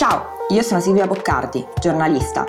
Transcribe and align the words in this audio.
Ciao, 0.00 0.46
io 0.48 0.62
sono 0.62 0.80
Silvia 0.80 1.06
Boccardi, 1.06 1.62
giornalista. 1.78 2.46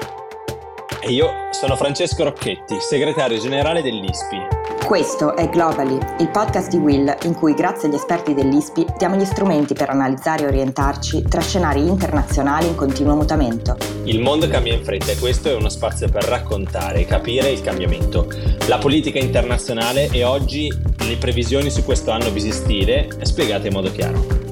E 1.02 1.12
io 1.12 1.50
sono 1.50 1.76
Francesco 1.76 2.24
Rocchetti, 2.24 2.78
segretario 2.79 3.38
generale 3.40 3.81
dell'ISPI. 3.81 4.38
Questo 4.86 5.36
è 5.36 5.50
Globally, 5.50 5.98
il 6.20 6.29
podcast 6.29 6.70
di 6.70 6.78
Will 6.78 7.14
in 7.24 7.34
cui 7.34 7.54
grazie 7.54 7.90
agli 7.90 7.96
esperti 7.96 8.33
dell'ISPI 8.33 8.86
diamo 8.97 9.18
gli 9.18 9.26
strumenti 9.26 9.74
per 9.74 9.90
analizzare 9.90 10.46
e 10.46 10.47
orientarci 10.47 11.24
tra 11.24 11.42
scenari 11.42 11.86
internazionali 11.86 12.68
in 12.68 12.76
continuo 12.76 13.15
mutamento. 13.15 13.76
Il 14.06 14.22
mondo 14.22 14.47
cambia 14.47 14.74
in 14.74 14.86
fretta 14.86 15.12
e 15.12 15.18
questo 15.20 15.49
è 15.49 15.54
uno 15.54 15.68
spazio 15.68 16.08
per 16.08 16.23
raccontare 16.23 17.02
e 17.02 17.05
capire 17.05 17.49
il 17.49 17.59
cambiamento. 17.59 18.30
La 18.68 18.77
politica 18.77 19.20
internazionale 19.20 20.08
e 20.09 20.23
oggi 20.23 20.73
le 21.05 21.18
previsioni 21.18 21.70
su 21.70 21.84
questo 21.84 22.12
anno 22.12 22.31
bisestile 22.31 23.09
spiegate 23.23 23.68
in 23.68 23.74
modo 23.74 23.91
chiaro. 23.91 24.51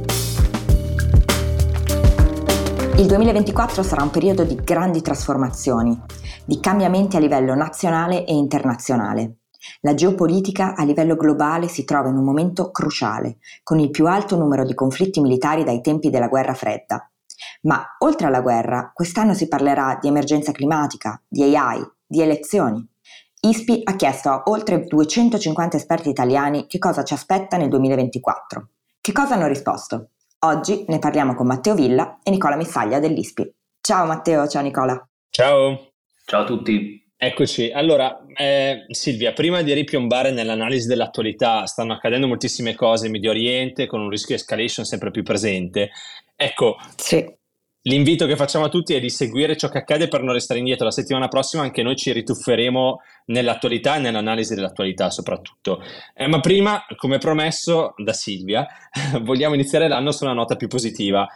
Il 3.00 3.08
2024 3.08 3.82
sarà 3.82 4.04
un 4.04 4.10
periodo 4.10 4.44
di 4.44 4.56
grandi 4.56 5.02
trasformazioni, 5.02 5.98
di 6.44 6.60
cambiamenti 6.60 7.16
a 7.16 7.20
livello 7.20 7.56
nazionale 7.56 8.26
e 8.26 8.34
internazionale. 8.34 9.38
La 9.80 9.94
geopolitica 9.94 10.76
a 10.76 10.84
livello 10.84 11.16
globale 11.16 11.70
si 11.70 11.86
trova 11.86 12.10
in 12.10 12.18
un 12.18 12.26
momento 12.26 12.72
cruciale, 12.72 13.38
con 13.64 13.80
il 13.80 13.90
più 13.90 14.06
alto 14.06 14.36
numero 14.36 14.66
di 14.66 14.74
conflitti 14.74 15.22
militari 15.22 15.64
dai 15.64 15.80
tempi 15.80 16.10
della 16.10 16.28
guerra 16.28 16.54
fredda. 16.54 17.10
Ma 17.62 17.82
oltre 18.00 18.28
alla 18.28 18.42
guerra, 18.42 18.92
quest'anno 18.94 19.34
si 19.34 19.48
parlerà 19.48 19.98
di 20.02 20.10
emergenza 20.10 20.52
climatica, 20.52 21.24
di 21.26 21.56
AI, 21.56 21.82
di 22.06 22.22
elezioni. 22.22 22.86
ISPI 23.40 23.80
ha 23.86 23.96
chiesto 23.96 24.28
a 24.28 24.44
oltre 24.48 24.84
250 24.84 25.78
esperti 25.78 26.10
italiani 26.10 26.68
che 26.68 26.80
cosa 26.80 27.06
ci 27.06 27.14
aspetta 27.14 27.56
nel 27.56 27.70
2024. 27.70 28.68
Che 29.00 29.12
cosa 29.14 29.36
hanno 29.36 29.48
risposto? 29.48 30.10
Oggi 30.42 30.86
ne 30.88 31.00
parliamo 31.00 31.36
con 31.36 31.48
Matteo 31.48 31.76
Villa 31.76 32.20
e 32.24 32.32
Nicola 32.32 32.56
Missaglia 32.56 33.00
dell'ISPI. 33.00 33.54
Ciao 33.82 34.06
Matteo, 34.06 34.48
ciao 34.48 34.62
Nicola. 34.62 35.10
Ciao. 35.30 35.92
Ciao 36.24 36.44
a 36.44 36.46
tutti. 36.46 37.06
Eccoci, 37.18 37.72
allora 37.72 38.24
eh, 38.38 38.86
Silvia, 38.88 39.34
prima 39.34 39.62
di 39.64 39.74
ripiombare 39.74 40.32
nell'analisi 40.32 40.88
dell'attualità, 40.88 41.66
stanno 41.66 41.92
accadendo 41.92 42.28
moltissime 42.28 42.74
cose 42.74 43.08
in 43.08 43.12
Medio 43.12 43.32
Oriente 43.32 43.86
con 43.86 44.00
un 44.00 44.10
rischio 44.10 44.36
di 44.36 44.42
escalation 44.42 44.86
sempre 44.86 45.12
più 45.12 45.24
presente. 45.24 45.90
Ecco, 46.38 46.78
sì. 46.96 47.39
L'invito 47.84 48.26
che 48.26 48.36
facciamo 48.36 48.66
a 48.66 48.70
tutti 48.70 48.94
è 48.94 49.00
di 49.00 49.10
seguire 49.10 49.56
ciò 49.56 49.70
che 49.70 49.80
accade 49.80 50.08
per 50.08 50.22
non 50.22 50.34
restare 50.34 50.60
indietro. 50.60 50.86
La 50.86 50.92
settimana 50.92 51.28
prossima 51.28 51.64
anche 51.64 51.84
noi 51.84 51.96
ci 51.96 52.12
ritufferemo 52.12 53.02
nell'attualità 53.26 53.96
e 53.96 54.00
nell'analisi 54.00 54.56
dell'attualità 54.56 55.10
soprattutto. 55.10 55.82
Eh, 56.14 56.28
ma 56.28 56.40
prima, 56.40 56.86
come 56.96 57.18
promesso 57.18 57.94
da 57.98 58.14
Silvia, 58.14 58.68
vogliamo 59.22 59.56
iniziare 59.56 59.88
l'anno 59.88 60.12
su 60.12 60.24
una 60.24 60.34
nota 60.34 60.56
più 60.56 60.68
positiva 60.68 61.28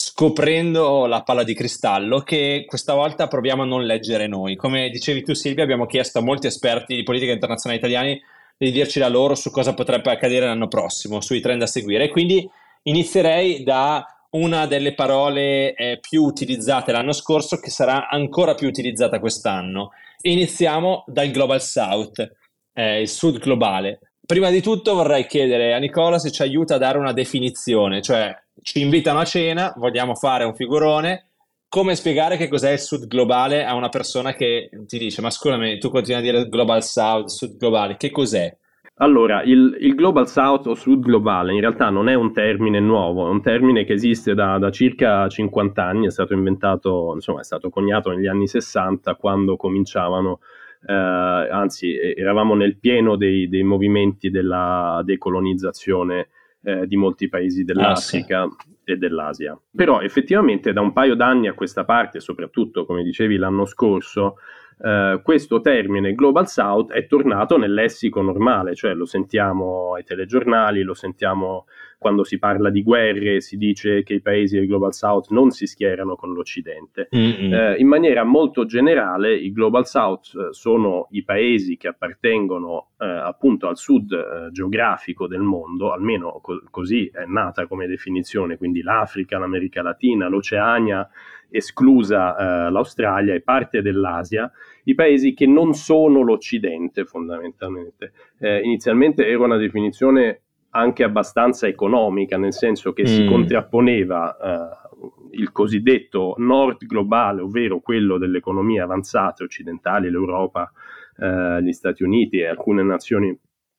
scoprendo 0.00 1.06
la 1.06 1.22
palla 1.22 1.42
di 1.42 1.54
cristallo 1.54 2.20
che 2.20 2.64
questa 2.68 2.94
volta 2.94 3.26
proviamo 3.26 3.62
a 3.62 3.66
non 3.66 3.84
leggere 3.84 4.28
noi. 4.28 4.54
Come 4.54 4.90
dicevi 4.90 5.24
tu 5.24 5.34
Silvia, 5.34 5.64
abbiamo 5.64 5.86
chiesto 5.86 6.20
a 6.20 6.22
molti 6.22 6.46
esperti 6.46 6.94
di 6.94 7.02
politica 7.02 7.32
internazionale 7.32 7.80
italiani 7.80 8.22
di 8.56 8.70
dirci 8.70 9.00
la 9.00 9.08
loro 9.08 9.34
su 9.34 9.50
cosa 9.50 9.74
potrebbe 9.74 10.12
accadere 10.12 10.46
l'anno 10.46 10.68
prossimo, 10.68 11.20
sui 11.20 11.40
trend 11.40 11.58
da 11.58 11.66
seguire. 11.66 12.08
Quindi 12.10 12.48
inizierei 12.82 13.64
da 13.64 14.04
una 14.30 14.66
delle 14.66 14.94
parole 14.94 15.74
eh, 15.74 15.98
più 16.00 16.22
utilizzate 16.22 16.92
l'anno 16.92 17.12
scorso 17.12 17.58
che 17.58 17.70
sarà 17.70 18.08
ancora 18.08 18.54
più 18.54 18.68
utilizzata 18.68 19.20
quest'anno. 19.20 19.90
Iniziamo 20.22 21.04
dal 21.06 21.30
Global 21.30 21.62
South, 21.62 22.30
eh, 22.72 23.00
il 23.00 23.08
Sud 23.08 23.38
globale. 23.38 24.00
Prima 24.26 24.50
di 24.50 24.60
tutto 24.60 24.94
vorrei 24.94 25.26
chiedere 25.26 25.72
a 25.72 25.78
Nicola 25.78 26.18
se 26.18 26.30
ci 26.30 26.42
aiuta 26.42 26.74
a 26.74 26.78
dare 26.78 26.98
una 26.98 27.12
definizione, 27.12 28.02
cioè 28.02 28.36
ci 28.60 28.80
invitano 28.80 29.20
a 29.20 29.24
cena, 29.24 29.72
vogliamo 29.76 30.14
fare 30.14 30.44
un 30.44 30.54
figurone, 30.54 31.28
come 31.68 31.94
spiegare 31.94 32.36
che 32.36 32.48
cos'è 32.48 32.72
il 32.72 32.78
Sud 32.78 33.06
globale 33.06 33.64
a 33.64 33.74
una 33.74 33.88
persona 33.88 34.34
che 34.34 34.68
ti 34.86 34.98
dice 34.98 35.22
ma 35.22 35.30
scusami, 35.30 35.78
tu 35.78 35.88
continui 35.90 36.20
a 36.20 36.22
dire 36.22 36.48
Global 36.48 36.82
South, 36.82 37.28
Sud 37.28 37.56
globale, 37.56 37.96
che 37.96 38.10
cos'è? 38.10 38.54
Allora, 39.00 39.42
il, 39.42 39.76
il, 39.80 39.94
Global 39.94 40.28
South 40.28 40.66
o 40.66 40.74
Sud 40.74 41.04
globale 41.04 41.52
in 41.52 41.60
realtà 41.60 41.88
non 41.88 42.08
è 42.08 42.14
un 42.14 42.32
termine 42.32 42.80
nuovo, 42.80 43.28
è 43.28 43.30
un 43.30 43.40
termine 43.40 43.84
che 43.84 43.92
esiste 43.92 44.34
da, 44.34 44.58
da, 44.58 44.70
circa 44.70 45.28
50 45.28 45.84
anni, 45.84 46.06
è 46.06 46.10
stato 46.10 46.34
inventato, 46.34 47.12
insomma, 47.14 47.40
è 47.40 47.44
stato 47.44 47.70
coniato 47.70 48.10
negli 48.10 48.26
anni 48.26 48.48
60 48.48 49.14
quando 49.14 49.56
cominciavano, 49.56 50.40
eh, 50.84 50.92
anzi, 50.92 51.96
eravamo 51.96 52.56
nel 52.56 52.76
pieno 52.78 53.14
dei, 53.14 53.48
dei 53.48 53.62
movimenti 53.62 54.30
della 54.30 55.00
decolonizzazione 55.04 56.28
eh, 56.62 56.86
di 56.88 56.96
molti 56.96 57.28
paesi 57.28 57.62
dell'Africa 57.62 58.42
ah, 58.42 58.56
sì. 58.58 58.76
e 58.84 58.96
dell'Asia. 58.96 59.56
Però 59.76 60.00
effettivamente 60.00 60.72
da 60.72 60.80
un 60.80 60.92
paio 60.92 61.14
d'anni 61.14 61.46
a 61.46 61.54
questa 61.54 61.84
parte, 61.84 62.18
soprattutto 62.18 62.84
come 62.84 63.04
dicevi 63.04 63.36
l'anno 63.36 63.64
scorso, 63.64 64.38
eh, 64.80 65.20
questo 65.22 65.60
termine 65.60 66.14
Global 66.14 66.48
South 66.48 66.92
è 66.92 67.06
tornato 67.06 67.56
nel 67.56 67.72
lessico 67.72 68.22
normale, 68.22 68.74
cioè 68.74 68.94
lo 68.94 69.04
sentiamo 69.04 69.94
ai 69.94 70.04
telegiornali, 70.04 70.82
lo 70.82 70.94
sentiamo 70.94 71.66
quando 71.98 72.22
si 72.22 72.38
parla 72.38 72.70
di 72.70 72.82
guerre, 72.82 73.40
si 73.40 73.56
dice 73.56 74.04
che 74.04 74.14
i 74.14 74.20
paesi 74.20 74.56
del 74.56 74.68
Global 74.68 74.94
South 74.94 75.30
non 75.30 75.50
si 75.50 75.66
schierano 75.66 76.14
con 76.14 76.32
l'Occidente. 76.32 77.08
Mm-hmm. 77.14 77.52
Eh, 77.52 77.76
in 77.78 77.88
maniera 77.88 78.22
molto 78.22 78.64
generale, 78.64 79.34
i 79.34 79.50
Global 79.52 79.84
South 79.84 80.32
eh, 80.34 80.52
sono 80.52 81.08
i 81.10 81.24
paesi 81.24 81.76
che 81.76 81.88
appartengono 81.88 82.90
eh, 82.98 83.04
appunto 83.04 83.66
al 83.66 83.76
sud 83.76 84.12
eh, 84.12 84.50
geografico 84.52 85.26
del 85.26 85.40
mondo, 85.40 85.92
almeno 85.92 86.38
co- 86.40 86.62
così 86.70 87.10
è 87.12 87.24
nata 87.26 87.66
come 87.66 87.88
definizione, 87.88 88.56
quindi 88.56 88.80
l'Africa, 88.82 89.38
l'America 89.38 89.82
Latina, 89.82 90.28
l'Oceania 90.28 91.08
esclusa 91.50 92.36
eh, 92.36 92.70
l'Australia 92.70 93.34
e 93.34 93.40
parte 93.40 93.82
dell'Asia, 93.82 94.50
i 94.84 94.94
paesi 94.94 95.34
che 95.34 95.46
non 95.46 95.74
sono 95.74 96.22
l'Occidente 96.22 97.04
fondamentalmente. 97.04 98.12
Eh, 98.38 98.60
inizialmente 98.60 99.26
era 99.26 99.44
una 99.44 99.56
definizione 99.56 100.42
anche 100.78 101.04
abbastanza 101.04 101.66
economica, 101.66 102.36
nel 102.36 102.52
senso 102.52 102.92
che 102.92 103.02
mm. 103.02 103.06
si 103.06 103.26
contrapponeva 103.26 104.36
eh, 104.36 105.38
il 105.38 105.52
cosiddetto 105.52 106.34
nord 106.38 106.86
globale, 106.86 107.42
ovvero 107.42 107.80
quello 107.80 108.18
delle 108.18 108.38
economie 108.38 108.80
avanzate 108.80 109.44
occidentali, 109.44 110.10
l'Europa, 110.10 110.70
eh, 111.18 111.62
gli 111.62 111.72
Stati 111.72 112.02
Uniti 112.02 112.38
e 112.38 112.46
alcune 112.46 112.82
nazioni 112.82 113.36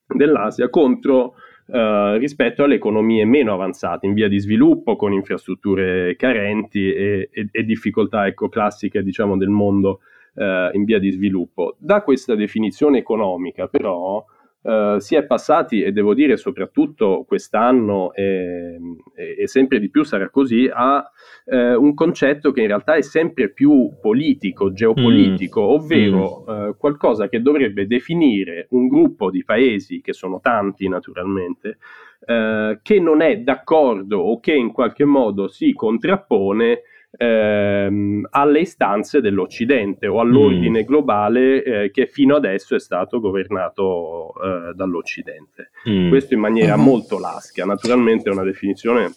dell'Asia, 0.08 0.70
contro 0.70 1.34
Uh, 1.70 2.18
rispetto 2.18 2.64
alle 2.64 2.74
economie 2.74 3.26
meno 3.26 3.54
avanzate, 3.54 4.08
in 4.08 4.16
via 4.16 4.28
di 4.28 4.40
sviluppo, 4.40 4.96
con 4.96 5.14
infrastrutture 5.14 6.16
carenti 6.16 6.92
e, 6.92 7.30
e, 7.32 7.48
e 7.52 7.64
difficoltà 7.64 8.26
ecco, 8.26 8.50
classiche 8.50 9.04
diciamo, 9.04 9.38
del 9.38 9.50
mondo 9.50 10.00
uh, 10.34 10.76
in 10.76 10.84
via 10.84 10.98
di 10.98 11.12
sviluppo. 11.12 11.76
Da 11.78 12.02
questa 12.02 12.34
definizione 12.34 12.98
economica, 12.98 13.68
però, 13.68 14.26
Uh, 14.62 15.00
si 15.00 15.16
è 15.16 15.26
passati, 15.26 15.82
e 15.82 15.94
devo 15.94 16.14
dire 16.14 16.36
soprattutto 16.36 17.24
quest'anno 17.26 18.14
e, 18.14 18.78
e, 19.16 19.48
sempre 19.48 19.80
di 19.80 19.90
più 19.90 20.04
sarà 20.04 20.30
così, 20.30 20.70
a 20.70 21.02
uh, 21.46 21.56
un 21.82 21.94
concetto 21.94 22.52
che 22.52 22.60
in 22.60 22.68
realtà 22.68 22.96
è 22.96 23.02
sempre 23.02 23.54
più 23.54 23.90
politico, 24.02 24.74
geopolitico, 24.74 25.62
mm. 25.62 25.70
ovvero 25.70 26.44
mm. 26.44 26.68
Uh, 26.68 26.78
qualcosa 26.78 27.30
che 27.30 27.42
dovrebbe 27.42 27.88
definire 27.88 28.68
un 28.72 28.90
gruppo 28.90 29.32
di 29.32 29.46
paesi, 29.46 30.02
che 30.02 30.12
sono 30.12 30.42
tanti 30.42 30.90
naturalmente, 30.90 31.78
che 32.20 33.00
non 33.00 33.22
è 33.22 33.38
d'accordo 33.38 34.20
o 34.20 34.40
che 34.42 34.54
in 34.54 34.74
qualche 34.74 35.06
modo 35.06 35.48
si 35.48 35.72
contrappone 35.74 36.82
ehm, 37.18 38.28
alle 38.30 38.60
istanze 38.60 39.22
dell'Occidente 39.22 40.08
o 40.08 40.20
all'ordine 40.20 40.82
mm. 40.82 40.86
globale 40.86 41.64
eh, 41.64 41.92
che 41.92 42.08
fino 42.08 42.36
adesso 42.36 42.76
è 42.76 42.80
stato 42.80 43.20
governato 43.20 44.34
eh, 44.42 44.74
dall'Occidente. 44.74 45.72
Mm. 45.90 46.10
Questo 46.10 46.34
in 46.34 46.40
maniera 46.40 46.76
mm 46.76 46.88
molto 46.90 47.20
lasca, 47.20 47.66
naturalmente 47.66 48.30
è 48.30 48.34
una 48.34 48.44
definizione 48.44 49.12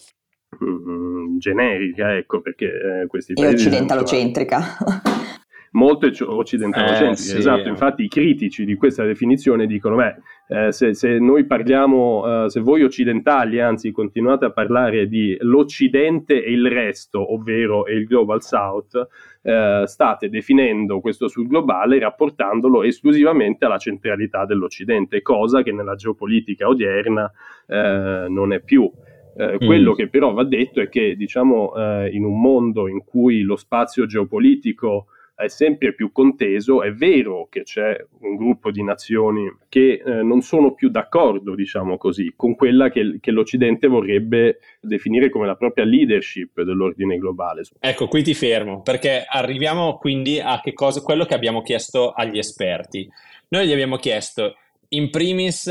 mm, 0.63 1.37
generica, 1.37 2.15
ecco 2.15 2.41
perché 2.41 2.65
eh, 3.01 3.07
questi 3.07 3.33
paesi... 3.33 3.49
E 3.49 3.53
occidentalocentrica. 3.55 4.61
molto 5.73 6.07
occidentalocentriche. 6.07 7.11
Eh, 7.11 7.15
sì, 7.15 7.37
esatto, 7.37 7.67
infatti 7.67 8.03
i 8.03 8.07
critici 8.07 8.65
di 8.65 8.75
questa 8.75 9.03
definizione 9.05 9.65
dicono, 9.65 9.95
beh, 9.95 10.15
eh, 10.47 10.71
se, 10.71 10.93
se, 10.93 11.19
noi 11.19 11.45
parliamo, 11.45 12.45
eh, 12.45 12.49
se 12.49 12.59
voi 12.59 12.83
occidentali, 12.83 13.59
anzi 13.59 13.91
continuate 13.91 14.45
a 14.45 14.51
parlare 14.51 15.07
di 15.07 15.35
l'Occidente 15.39 16.43
e 16.43 16.51
il 16.51 16.69
resto, 16.69 17.33
ovvero 17.33 17.87
il 17.87 18.05
Global 18.05 18.41
South, 18.41 19.07
eh, 19.41 19.83
state 19.85 20.29
definendo 20.29 20.99
questo 20.99 21.27
sul 21.27 21.47
globale 21.47 21.99
rapportandolo 21.99 22.83
esclusivamente 22.83 23.65
alla 23.65 23.77
centralità 23.77 24.45
dell'Occidente, 24.45 25.21
cosa 25.21 25.63
che 25.63 25.71
nella 25.71 25.95
geopolitica 25.95 26.67
odierna 26.67 27.31
eh, 27.67 28.25
non 28.29 28.53
è 28.53 28.61
più. 28.61 28.89
Eh, 29.35 29.53
mm. 29.53 29.65
Quello 29.65 29.93
che 29.93 30.07
però 30.09 30.31
va 30.33 30.43
detto 30.43 30.79
è 30.79 30.89
che, 30.89 31.15
diciamo, 31.15 31.73
eh, 31.75 32.09
in 32.13 32.23
un 32.23 32.39
mondo 32.39 32.87
in 32.87 33.03
cui 33.03 33.41
lo 33.41 33.55
spazio 33.55 34.05
geopolitico 34.05 35.07
è 35.43 35.49
sempre 35.49 35.93
più 35.93 36.11
conteso. 36.11 36.83
È 36.83 36.91
vero 36.91 37.47
che 37.49 37.63
c'è 37.63 37.95
un 38.21 38.35
gruppo 38.35 38.71
di 38.71 38.83
nazioni 38.83 39.51
che 39.69 40.01
eh, 40.05 40.23
non 40.23 40.41
sono 40.41 40.73
più 40.73 40.89
d'accordo, 40.89 41.55
diciamo 41.55 41.97
così, 41.97 42.33
con 42.35 42.55
quella 42.55 42.89
che, 42.89 43.17
che, 43.19 43.31
l'Occidente 43.31 43.87
vorrebbe 43.87 44.59
definire 44.79 45.29
come 45.29 45.45
la 45.45 45.55
propria 45.55 45.85
leadership 45.85 46.61
dell'ordine 46.61 47.17
globale. 47.17 47.63
Ecco, 47.79 48.07
qui 48.07 48.23
ti 48.23 48.33
fermo, 48.33 48.81
perché 48.81 49.25
arriviamo 49.27 49.97
quindi 49.97 50.39
a 50.39 50.59
che 50.61 50.73
cosa, 50.73 51.01
quello 51.01 51.25
che 51.25 51.33
abbiamo 51.33 51.61
chiesto 51.61 52.11
agli 52.11 52.37
esperti. 52.37 53.09
Noi 53.49 53.67
gli 53.67 53.71
abbiamo 53.71 53.97
chiesto, 53.97 54.55
in 54.89 55.09
primis, 55.09 55.69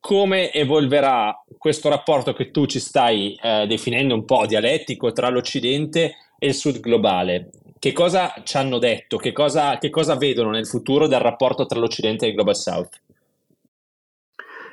come 0.00 0.52
evolverà 0.52 1.42
questo 1.56 1.88
rapporto 1.88 2.34
che 2.34 2.50
tu 2.50 2.66
ci 2.66 2.78
stai 2.78 3.38
eh, 3.42 3.66
definendo 3.66 4.14
un 4.14 4.26
po' 4.26 4.44
dialettico 4.44 5.12
tra 5.12 5.30
l'Occidente 5.30 6.16
e 6.38 6.48
il 6.48 6.54
Sud 6.54 6.80
globale. 6.80 7.48
Che 7.84 7.92
cosa 7.92 8.32
ci 8.44 8.56
hanno 8.56 8.78
detto? 8.78 9.18
Che 9.18 9.32
cosa, 9.32 9.76
che 9.76 9.90
cosa 9.90 10.16
vedono 10.16 10.48
nel 10.48 10.66
futuro 10.66 11.06
del 11.06 11.20
rapporto 11.20 11.66
tra 11.66 11.78
l'Occidente 11.78 12.24
e 12.24 12.28
il 12.28 12.34
Global 12.34 12.56
South? 12.56 12.98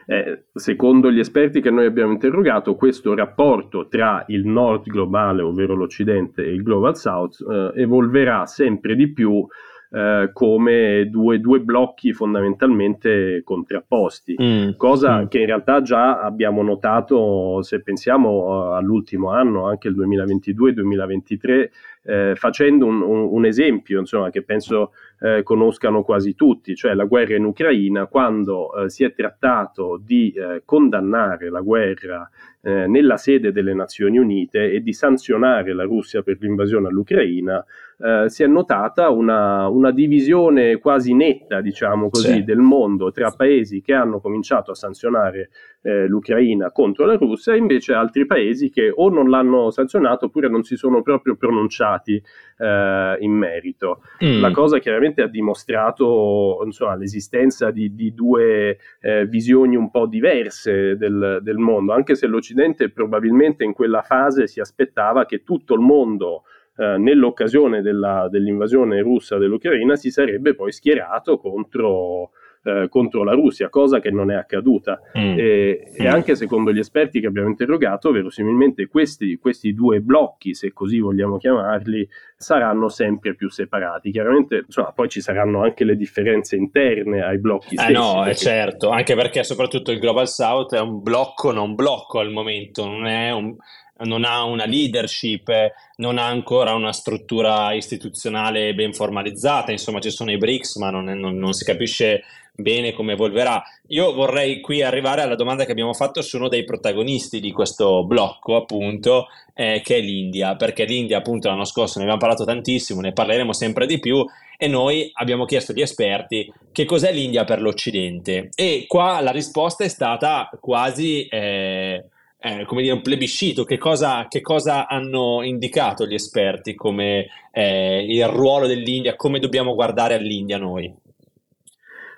Eh, 0.06 0.44
secondo 0.54 1.12
gli 1.12 1.20
esperti 1.20 1.60
che 1.60 1.72
noi 1.72 1.88
abbiamo 1.88 2.14
interrogato, 2.14 2.76
questo 2.76 3.14
rapporto 3.14 3.90
tra 3.90 4.24
il 4.30 4.46
nord 4.46 4.86
globale, 4.86 5.42
ovvero 5.42 5.76
l'Occidente, 5.76 6.42
e 6.46 6.54
il 6.54 6.64
Global 6.64 6.96
South 6.96 7.46
eh, 7.46 7.82
evolverà 7.82 8.46
sempre 8.46 8.96
di 8.96 9.12
più 9.12 9.46
eh, 9.94 10.30
come 10.32 11.10
due, 11.10 11.42
due, 11.42 11.60
blocchi 11.60 12.14
fondamentalmente 12.14 13.42
contrapposti, 13.44 14.38
mm. 14.42 14.70
cosa 14.78 15.24
mm. 15.24 15.28
che 15.28 15.40
in 15.40 15.48
realtà 15.48 15.82
già 15.82 16.22
abbiamo 16.22 16.64
notato 16.64 17.62
se 17.62 17.82
pensiamo 17.82 18.74
all'ultimo 18.74 19.32
anno, 19.32 19.68
anche 19.68 19.90
il 19.90 19.98
2022-2023, 19.98 21.70
eh, 22.04 22.34
facendo 22.36 22.86
un, 22.86 23.02
un, 23.02 23.46
esempio 23.46 24.00
insomma, 24.00 24.30
che 24.30 24.44
penso 24.44 24.94
eh, 25.20 25.44
conoscano 25.44 26.04
quasi 26.04 26.36
tutti, 26.36 26.76
cioè 26.76 26.94
la 26.94 27.06
guerra 27.06 27.36
in 27.36 27.46
Ucraina, 27.46 28.08
quando 28.08 28.74
eh, 28.74 28.90
si 28.90 29.04
è 29.04 29.14
trattato 29.14 30.00
di 30.04 30.32
eh, 30.32 30.64
condannare 30.66 31.50
la 31.50 31.62
guerra 31.62 32.30
eh, 32.62 32.88
nella 32.88 33.18
sede 33.18 33.52
delle 33.52 33.74
Nazioni 33.74 34.18
Unite 34.18 34.72
e 34.72 34.82
di 34.82 34.94
sanzionare 34.94 35.74
la 35.74 35.84
Russia 35.84 36.22
per 36.22 36.38
l'invasione 36.40 36.88
all'Ucraina, 36.88 37.64
eh, 38.04 38.30
si 38.30 38.42
è 38.42 38.48
notata 38.48 39.10
una, 39.10 39.68
una, 39.68 39.92
divisione 39.92 40.78
quasi 40.80 41.14
netta, 41.14 41.62
diciamo 41.62 42.10
così, 42.10 42.34
sì. 42.34 42.44
del 42.44 42.58
mondo 42.58 43.12
tra 43.12 43.32
paesi 43.32 43.82
che 43.82 43.94
hanno 43.94 44.20
cominciato 44.20 44.72
a 44.72 44.76
sanzionare 44.76 45.50
eh, 45.84 46.08
l'Ucraina 46.08 46.72
contro 46.72 47.06
la 47.06 47.16
Russia 47.16 47.54
e 47.54 47.58
invece 47.58 47.94
altri 47.94 48.26
paesi 48.26 48.70
che 48.70 48.92
o 48.94 49.10
non 49.10 49.30
l'hanno 49.30 49.72
sanzionato 49.72 50.26
oppure 50.26 50.48
non 50.48 50.64
si 50.64 50.76
sono 50.76 51.02
proprio 51.02 51.36
pronunciati 51.36 52.22
eh, 52.58 53.18
in 53.20 53.32
merito. 53.32 54.02
Mm. 54.24 54.42
La 54.42 54.52
cosa 54.52 54.80
chiaramente 54.80 55.22
ha 55.22 55.28
dimostrato 55.28 56.62
insomma, 56.66 56.96
l'esistenza 56.96 57.72
di, 57.72 57.94
di 57.94 58.14
due 58.14 58.78
eh, 59.00 59.26
visioni 59.28 59.76
un 59.76 59.92
po' 59.92 60.08
diverse 60.08 60.98
del, 60.98 61.40
del 61.42 61.58
mondo, 61.58 61.94
anche 61.94 62.16
se 62.16 62.26
l'Occidente 62.28 62.90
probabilmente 62.90 63.64
in 63.64 63.74
quella 63.74 64.02
fase 64.02 64.48
si 64.48 64.60
aspettava 64.60 65.26
che 65.26 65.44
tutto 65.44 65.74
il 65.76 65.82
mondo 65.82 66.44
eh, 66.78 66.98
nell'occasione 66.98 67.82
della, 67.82 68.28
dell'invasione 68.30 69.02
russa 69.02 69.38
dell'Ucraina 69.38 69.96
si 69.98 70.10
sarebbe 70.10 70.56
poi 70.56 70.72
schierato 70.72 71.38
contro, 71.38 72.32
eh, 72.64 72.88
contro 72.90 73.26
la 73.26 73.34
Russia, 73.34 73.68
cosa 73.68 74.00
che 74.00 74.10
non 74.10 74.32
è 74.32 74.36
accaduta. 74.36 75.02
Mm. 75.18 75.38
E, 75.38 75.90
mm. 75.90 75.94
e, 76.02 76.08
anche 76.08 76.36
secondo 76.36 76.72
gli 76.72 76.80
esperti 76.80 77.20
che 77.20 77.28
abbiamo 77.28 77.50
interrogato, 77.50 78.12
verosimilmente 78.12 78.88
questi, 78.88 79.38
questi, 79.38 79.74
due 79.74 80.00
blocchi, 80.00 80.54
se 80.54 80.72
così 80.72 81.00
vogliamo 81.00 81.38
chiamarli, 81.38 82.08
saranno 82.38 82.88
sempre 82.88 83.36
più 83.36 83.50
separati. 83.50 84.10
Chiaramente, 84.10 84.64
insomma, 84.66 84.94
poi 84.94 85.10
ci 85.10 85.20
saranno 85.20 85.64
anche 85.64 85.84
le 85.84 85.98
differenze 85.98 86.56
interne 86.56 87.22
ai 87.22 87.38
blocchi 87.38 87.76
stessi. 87.76 87.92
Eh 87.92 87.94
no, 87.94 88.22
perché... 88.24 88.36
certo, 88.36 88.90
anche 88.92 89.14
perché 89.14 89.44
soprattutto 89.44 89.92
il 89.92 90.00
Global 90.00 90.30
South 90.30 90.74
è 90.74 90.80
un 90.80 91.02
blocco 91.02 91.52
non 91.52 91.76
blocco 91.76 92.20
al 92.20 92.32
momento, 92.32 92.86
non 92.86 93.08
è 93.08 93.32
un 93.32 93.56
non 94.04 94.24
ha 94.24 94.44
una 94.44 94.66
leadership, 94.66 95.50
non 95.98 96.18
ha 96.18 96.26
ancora 96.26 96.74
una 96.74 96.94
struttura 96.94 97.74
istituzionale 97.74 98.74
ben 98.74 98.94
formalizzata, 98.94 99.72
insomma 99.72 100.00
ci 100.00 100.12
sono 100.12 100.32
i 100.32 100.38
BRICS 100.38 100.78
ma 100.78 100.90
non, 100.90 101.10
è, 101.10 101.14
non, 101.14 101.38
non 101.38 101.54
si 101.54 101.64
capisce 101.64 102.24
bene 102.54 102.94
come 102.94 103.14
evolverà. 103.14 103.62
Io 103.88 104.14
vorrei 104.14 104.62
qui 104.62 104.82
arrivare 104.82 105.22
alla 105.22 105.36
domanda 105.36 105.66
che 105.66 105.72
abbiamo 105.72 105.94
fatto 105.94 106.22
su 106.22 106.38
uno 106.38 106.48
dei 106.48 106.64
protagonisti 106.64 107.40
di 107.40 107.52
questo 107.52 108.06
blocco, 108.06 108.56
appunto, 108.56 109.28
eh, 109.54 109.82
che 109.84 109.98
è 109.98 110.00
l'India, 110.00 110.56
perché 110.56 110.86
l'India, 110.86 111.18
appunto, 111.18 111.50
l'anno 111.50 111.66
scorso 111.66 111.98
ne 111.98 112.04
abbiamo 112.04 112.22
parlato 112.22 112.46
tantissimo, 112.46 113.02
ne 113.02 113.14
parleremo 113.14 113.54
sempre 113.54 113.86
di 113.86 114.00
più 114.00 114.24
e 114.58 114.68
noi 114.68 115.10
abbiamo 115.14 115.46
chiesto 115.46 115.72
agli 115.72 115.82
esperti 115.82 116.52
che 116.72 116.86
cos'è 116.86 117.12
l'India 117.12 117.44
per 117.44 117.62
l'Occidente 117.62 118.50
e 118.56 118.86
qua 118.88 119.20
la 119.22 119.32
risposta 119.32 119.84
è 119.84 119.90
stata 119.90 120.50
quasi... 120.60 121.26
Eh, 121.28 122.06
eh, 122.44 122.66
come 122.66 122.82
dire, 122.82 122.94
un 122.94 123.02
plebiscito, 123.04 123.64
che 123.64 123.78
cosa, 123.78 124.26
che 124.28 124.42
cosa, 124.42 124.88
hanno 124.88 125.44
indicato 125.44 126.08
gli 126.08 126.16
esperti 126.16 126.74
come 126.74 127.28
eh, 127.52 128.04
il 128.04 128.28
ruolo 128.28 128.66
dell'India, 128.66 129.16
come 129.16 129.38
dobbiamo 129.38 129.76
guardare 129.76 130.16
all'India 130.16 130.58
noi? 130.58 130.92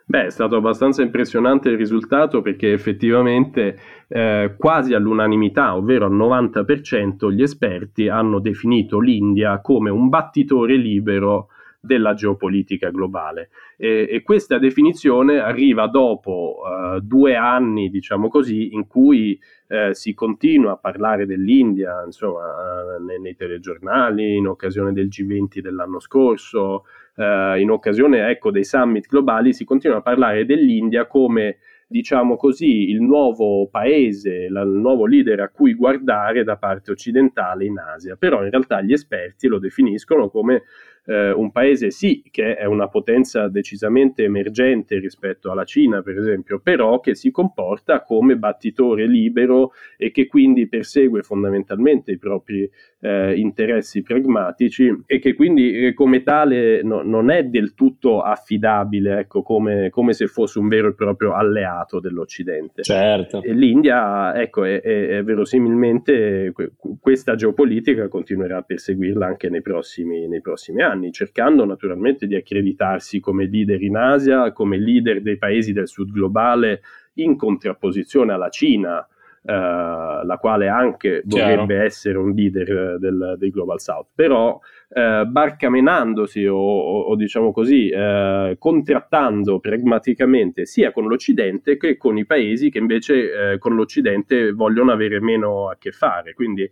Beh, 0.05 0.25
è 0.25 0.29
stato 0.29 0.55
abbastanza 0.55 1.01
impressionante 1.01 1.69
il 1.69 1.77
risultato 1.77 2.41
perché 2.41 2.71
effettivamente 2.71 3.77
eh, 4.07 4.55
quasi 4.57 4.93
all'unanimità, 4.93 5.75
ovvero 5.75 6.05
al 6.05 6.13
90%, 6.13 7.29
gli 7.31 7.41
esperti 7.41 8.07
hanno 8.07 8.39
definito 8.39 8.99
l'India 8.99 9.59
come 9.59 9.89
un 9.89 10.07
battitore 10.07 10.77
libero 10.77 11.47
della 11.85 12.13
geopolitica 12.13 12.91
globale. 12.91 13.49
E, 13.75 14.07
e 14.09 14.21
questa 14.21 14.57
definizione 14.57 15.39
arriva 15.39 15.87
dopo 15.87 16.61
uh, 16.63 17.01
due 17.01 17.35
anni, 17.35 17.89
diciamo 17.89 18.29
così, 18.29 18.73
in 18.73 18.87
cui 18.87 19.37
eh, 19.67 19.93
si 19.93 20.13
continua 20.13 20.73
a 20.73 20.77
parlare 20.77 21.25
dell'India, 21.25 22.03
insomma, 22.05 22.97
nei, 23.05 23.19
nei, 23.19 23.35
telegiornali, 23.35 24.37
in 24.37 24.47
occasione 24.47 24.93
del 24.93 25.07
G20 25.07 25.59
dell'anno 25.59 25.99
scorso, 25.99 26.85
eh, 27.15 27.59
in 27.59 27.69
occasione 27.69 28.29
ecco, 28.29 28.49
dei 28.49 28.63
summit 28.63 29.07
globali, 29.07 29.51
si 29.51 29.65
continua 29.65 29.97
a 29.97 30.01
parlare 30.01 30.45
dell'India 30.45 31.05
come 31.05 31.57
diciamo 31.93 32.37
così, 32.37 32.89
il 32.89 33.01
nuovo 33.01 33.67
paese, 33.67 34.49
la, 34.49 34.61
il 34.61 34.69
nuovo 34.69 35.05
leader 35.05 35.41
a 35.41 35.49
cui 35.49 35.75
guardare 35.75 36.43
da 36.43 36.55
parte 36.55 36.89
occidentale 36.89 37.65
in 37.65 37.77
Asia. 37.77 38.15
Però 38.15 38.43
in 38.43 38.49
realtà 38.49 38.81
gli 38.81 38.93
esperti 38.93 39.47
lo 39.47 39.59
definiscono 39.59 40.29
come 40.29 40.63
eh, 41.05 41.31
un 41.31 41.51
paese 41.51 41.91
sì 41.91 42.23
che 42.31 42.55
è 42.55 42.65
una 42.65 42.87
potenza 42.87 43.47
decisamente 43.47 44.23
emergente 44.23 44.99
rispetto 44.99 45.51
alla 45.51 45.65
Cina, 45.65 46.01
per 46.01 46.17
esempio, 46.17 46.59
però 46.59 46.99
che 46.99 47.15
si 47.15 47.31
comporta 47.31 48.01
come 48.01 48.37
battitore 48.37 49.05
libero 49.07 49.71
e 49.97 50.11
che 50.11 50.27
quindi 50.27 50.67
persegue 50.67 51.21
fondamentalmente 51.21 52.11
i 52.11 52.17
propri 52.17 52.69
eh, 53.01 53.33
interessi 53.35 54.01
pragmatici 54.01 55.03
e 55.05 55.19
che 55.19 55.33
quindi 55.33 55.87
eh, 55.87 55.93
come 55.93 56.23
tale 56.23 56.81
no, 56.83 57.01
non 57.01 57.29
è 57.29 57.43
del 57.43 57.73
tutto 57.73 58.21
affidabile, 58.21 59.19
ecco, 59.19 59.41
come, 59.41 59.89
come, 59.89 60.13
se 60.13 60.27
fosse 60.27 60.59
un 60.59 60.67
vero 60.69 60.89
e 60.89 60.93
proprio 60.93 61.33
alleato 61.33 61.99
dell'Occidente. 61.99 62.83
Certo. 62.83 63.41
E 63.41 63.53
l'India, 63.53 64.39
ecco, 64.39 64.63
è, 64.63 64.79
è, 64.79 65.07
è 65.07 65.23
verosimilmente 65.23 66.53
questa 66.99 67.35
geopolitica 67.35 68.07
continuerà 68.07 68.57
a 68.57 68.61
perseguirla 68.61 69.25
anche 69.25 69.49
nei 69.49 69.61
prossimi, 69.61 70.27
nei 70.27 70.41
prossimi 70.41 70.81
anni 70.81 70.92
anni, 70.93 71.11
cercando 71.11 71.65
naturalmente 71.65 72.27
di 72.27 72.35
accreditarsi 72.35 73.19
come 73.19 73.45
leader 73.47 73.81
in 73.81 73.95
Asia, 73.95 74.51
come 74.51 74.77
leader 74.77 75.21
dei 75.21 75.37
paesi 75.37 75.73
del 75.73 75.87
sud 75.87 76.11
globale, 76.11 76.81
in 77.15 77.35
contrapposizione 77.35 78.31
alla 78.33 78.49
Cina, 78.49 79.07
Uh, 79.45 80.25
la 80.25 80.37
quale 80.39 80.69
anche 80.69 81.21
Chiaro. 81.27 81.65
vorrebbe 81.65 81.83
essere 81.83 82.17
un 82.17 82.31
leader 82.31 82.97
del, 82.97 83.35
del 83.37 83.51
Global 83.51 83.77
South, 83.77 84.07
però 84.15 84.57
uh, 84.87 85.25
barcamenandosi 85.25 86.45
o, 86.45 86.55
o, 86.55 86.99
o, 87.01 87.15
diciamo 87.17 87.51
così 87.51 87.91
uh, 87.93 88.57
contrattando 88.57 89.59
pragmaticamente 89.59 90.65
sia 90.65 90.93
con 90.93 91.09
l'Occidente 91.09 91.75
che 91.75 91.97
con 91.97 92.17
i 92.17 92.25
paesi 92.25 92.69
che 92.69 92.77
invece 92.77 93.57
con 93.59 93.75
l'Occidente 93.75 94.53
vogliono 94.53 94.93
avere 94.93 95.19
meno 95.19 95.67
a 95.67 95.75
che 95.77 95.91
fare, 95.91 96.33
quindi 96.33 96.65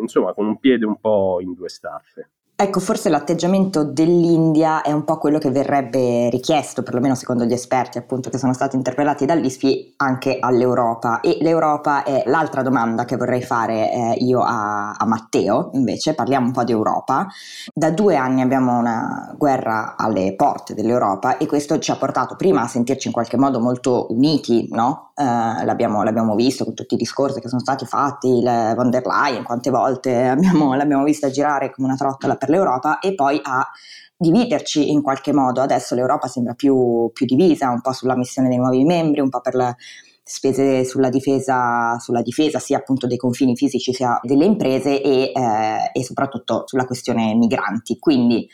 insomma 0.00 0.32
con 0.32 0.46
un 0.46 0.60
piede 0.60 0.86
un 0.86 1.00
po' 1.00 1.38
in 1.40 1.54
due 1.54 1.68
staffe. 1.68 2.28
Ecco, 2.62 2.78
forse 2.78 3.08
l'atteggiamento 3.08 3.84
dell'India 3.84 4.82
è 4.82 4.92
un 4.92 5.04
po' 5.04 5.16
quello 5.16 5.38
che 5.38 5.50
verrebbe 5.50 6.28
richiesto, 6.28 6.82
perlomeno 6.82 7.14
secondo 7.14 7.46
gli 7.46 7.54
esperti 7.54 7.96
appunto 7.96 8.28
che 8.28 8.36
sono 8.36 8.52
stati 8.52 8.76
interpellati 8.76 9.24
dall'ISPI, 9.24 9.94
anche 9.96 10.36
all'Europa. 10.38 11.20
E 11.20 11.38
l'Europa 11.40 12.02
è 12.02 12.22
l'altra 12.26 12.60
domanda 12.60 13.06
che 13.06 13.16
vorrei 13.16 13.40
fare 13.40 13.90
eh, 13.90 14.16
io 14.18 14.42
a, 14.42 14.90
a, 14.90 15.06
Matteo, 15.06 15.70
invece 15.72 16.12
parliamo 16.12 16.48
un 16.48 16.52
po' 16.52 16.62
di 16.62 16.72
Europa. 16.72 17.28
Da 17.72 17.90
due 17.90 18.16
anni 18.16 18.42
abbiamo 18.42 18.76
una 18.76 19.34
guerra 19.38 19.94
alle 19.96 20.34
porte 20.36 20.74
dell'Europa 20.74 21.38
e 21.38 21.46
questo 21.46 21.78
ci 21.78 21.90
ha 21.90 21.96
portato 21.96 22.36
prima 22.36 22.60
a 22.60 22.68
sentirci 22.68 23.06
in 23.06 23.14
qualche 23.14 23.38
modo 23.38 23.58
molto 23.58 24.08
uniti, 24.10 24.68
no? 24.72 25.12
Uh, 25.14 25.64
l'abbiamo, 25.64 26.02
l'abbiamo, 26.02 26.34
visto 26.34 26.64
con 26.64 26.72
tutti 26.74 26.94
i 26.94 26.96
discorsi 26.98 27.40
che 27.40 27.48
sono 27.48 27.60
stati 27.60 27.84
fatti, 27.84 28.40
le 28.40 28.72
von 28.74 28.88
der 28.88 29.04
Leyen, 29.04 29.44
quante 29.44 29.70
volte 29.70 30.26
abbiamo, 30.28 30.74
l'abbiamo 30.74 31.04
vista 31.04 31.28
girare 31.28 31.70
come 31.70 31.88
una 31.88 31.96
trottola 31.96 32.36
per 32.36 32.48
l'Europa 32.50 32.98
e 32.98 33.14
poi 33.14 33.40
a 33.42 33.66
dividerci 34.16 34.90
in 34.90 35.02
qualche 35.02 35.32
modo. 35.32 35.62
Adesso 35.62 35.94
l'Europa 35.94 36.26
sembra 36.28 36.54
più, 36.54 37.10
più 37.12 37.24
divisa, 37.26 37.70
un 37.70 37.80
po' 37.80 37.92
sulla 37.92 38.16
missione 38.16 38.48
dei 38.48 38.58
nuovi 38.58 38.84
membri, 38.84 39.20
un 39.20 39.30
po' 39.30 39.40
per 39.40 39.54
la 39.54 39.74
spese 40.22 40.84
sulla 40.84 41.08
difesa, 41.08 41.98
sulla 41.98 42.22
difesa 42.22 42.58
sia 42.58 42.76
appunto 42.76 43.06
dei 43.06 43.16
confini 43.16 43.56
fisici 43.56 43.92
sia 43.92 44.20
delle 44.22 44.44
imprese 44.44 45.02
e, 45.02 45.32
eh, 45.34 45.90
e 45.92 46.04
soprattutto 46.04 46.64
sulla 46.66 46.84
questione 46.84 47.34
migranti. 47.34 47.98
Quindi 47.98 48.48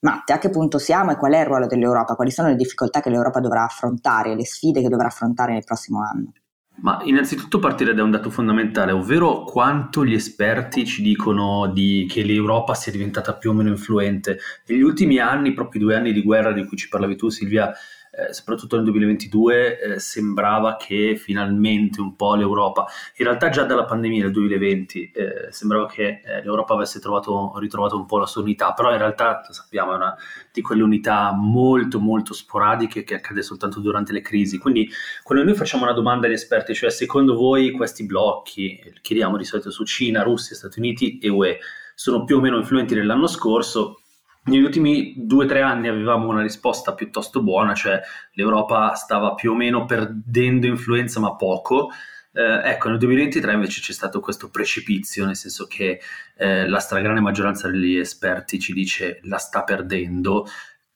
Matte, 0.00 0.32
a 0.32 0.38
che 0.38 0.50
punto 0.50 0.78
siamo 0.78 1.12
e 1.12 1.16
qual 1.16 1.32
è 1.32 1.38
il 1.38 1.46
ruolo 1.46 1.66
dell'Europa? 1.66 2.16
Quali 2.16 2.32
sono 2.32 2.48
le 2.48 2.56
difficoltà 2.56 3.00
che 3.00 3.08
l'Europa 3.08 3.38
dovrà 3.38 3.62
affrontare, 3.62 4.34
le 4.34 4.44
sfide 4.44 4.82
che 4.82 4.88
dovrà 4.88 5.06
affrontare 5.06 5.52
nel 5.52 5.64
prossimo 5.64 6.02
anno? 6.02 6.32
Ma 6.80 7.00
innanzitutto 7.04 7.58
partire 7.58 7.94
da 7.94 8.02
un 8.02 8.10
dato 8.10 8.30
fondamentale, 8.30 8.92
ovvero 8.92 9.44
quanto 9.44 10.04
gli 10.04 10.14
esperti 10.14 10.84
ci 10.84 11.02
dicono 11.02 11.70
di, 11.72 12.06
che 12.08 12.24
l'Europa 12.24 12.74
sia 12.74 12.90
diventata 12.90 13.34
più 13.34 13.50
o 13.50 13.52
meno 13.52 13.68
influente. 13.68 14.38
Negli 14.66 14.80
ultimi 14.80 15.18
anni, 15.18 15.52
proprio 15.52 15.80
i 15.80 15.84
due 15.84 15.94
anni 15.94 16.12
di 16.12 16.22
guerra 16.22 16.52
di 16.52 16.64
cui 16.64 16.76
ci 16.76 16.88
parlavi 16.88 17.14
tu 17.14 17.28
Silvia, 17.28 17.72
eh, 18.14 18.34
soprattutto 18.34 18.76
nel 18.76 18.84
2022, 18.84 19.80
eh, 19.80 19.98
sembrava 19.98 20.76
che 20.76 21.16
finalmente 21.16 22.02
un 22.02 22.14
po' 22.14 22.34
l'Europa, 22.34 22.84
in 23.16 23.24
realtà 23.24 23.48
già 23.48 23.64
dalla 23.64 23.84
pandemia 23.84 24.24
del 24.24 24.32
2020, 24.32 25.10
eh, 25.14 25.46
sembrava 25.50 25.86
che 25.86 26.20
eh, 26.22 26.42
l'Europa 26.42 26.74
avesse 26.74 27.00
trovato, 27.00 27.54
ritrovato 27.58 27.96
un 27.96 28.04
po' 28.04 28.18
la 28.18 28.26
sua 28.26 28.42
unità, 28.42 28.74
però 28.74 28.92
in 28.92 28.98
realtà 28.98 29.42
sappiamo 29.48 29.92
è 29.92 29.96
una 29.96 30.14
di 30.52 30.60
quelle 30.60 30.82
unità 30.82 31.32
molto 31.32 31.98
molto 32.00 32.34
sporadiche 32.34 33.02
che 33.02 33.14
accade 33.14 33.40
soltanto 33.40 33.80
durante 33.80 34.12
le 34.12 34.20
crisi. 34.20 34.58
Quindi 34.58 34.90
quando 35.22 35.42
noi 35.42 35.54
facciamo 35.54 35.84
una 35.84 35.94
domanda 35.94 36.26
agli 36.26 36.34
esperti, 36.34 36.74
cioè 36.74 36.90
secondo 36.90 37.34
voi 37.34 37.70
questi 37.70 38.04
blocchi, 38.04 38.78
chiediamo 39.00 39.38
di 39.38 39.44
solito 39.44 39.70
su 39.70 39.84
Cina, 39.84 40.22
Russia, 40.22 40.54
Stati 40.54 40.78
Uniti 40.80 41.18
e 41.18 41.30
UE, 41.30 41.58
sono 41.94 42.24
più 42.24 42.36
o 42.36 42.40
meno 42.40 42.58
influenti 42.58 42.94
dell'anno 42.94 43.26
scorso, 43.26 44.01
negli 44.44 44.62
ultimi 44.62 45.14
due 45.16 45.44
o 45.44 45.48
tre 45.48 45.62
anni 45.62 45.88
avevamo 45.88 46.28
una 46.28 46.42
risposta 46.42 46.94
piuttosto 46.94 47.42
buona, 47.42 47.74
cioè 47.74 48.00
l'Europa 48.32 48.94
stava 48.94 49.34
più 49.34 49.52
o 49.52 49.54
meno 49.54 49.84
perdendo 49.84 50.66
influenza, 50.66 51.20
ma 51.20 51.36
poco. 51.36 51.90
Eh, 52.32 52.70
ecco, 52.70 52.88
nel 52.88 52.98
2023 52.98 53.52
invece 53.52 53.80
c'è 53.80 53.92
stato 53.92 54.20
questo 54.20 54.50
precipizio, 54.50 55.26
nel 55.26 55.36
senso 55.36 55.66
che 55.66 56.00
eh, 56.36 56.66
la 56.66 56.78
stragrande 56.78 57.20
maggioranza 57.20 57.68
degli 57.68 57.96
esperti 57.96 58.58
ci 58.58 58.72
dice 58.72 59.20
la 59.24 59.36
sta 59.36 59.62
perdendo 59.62 60.46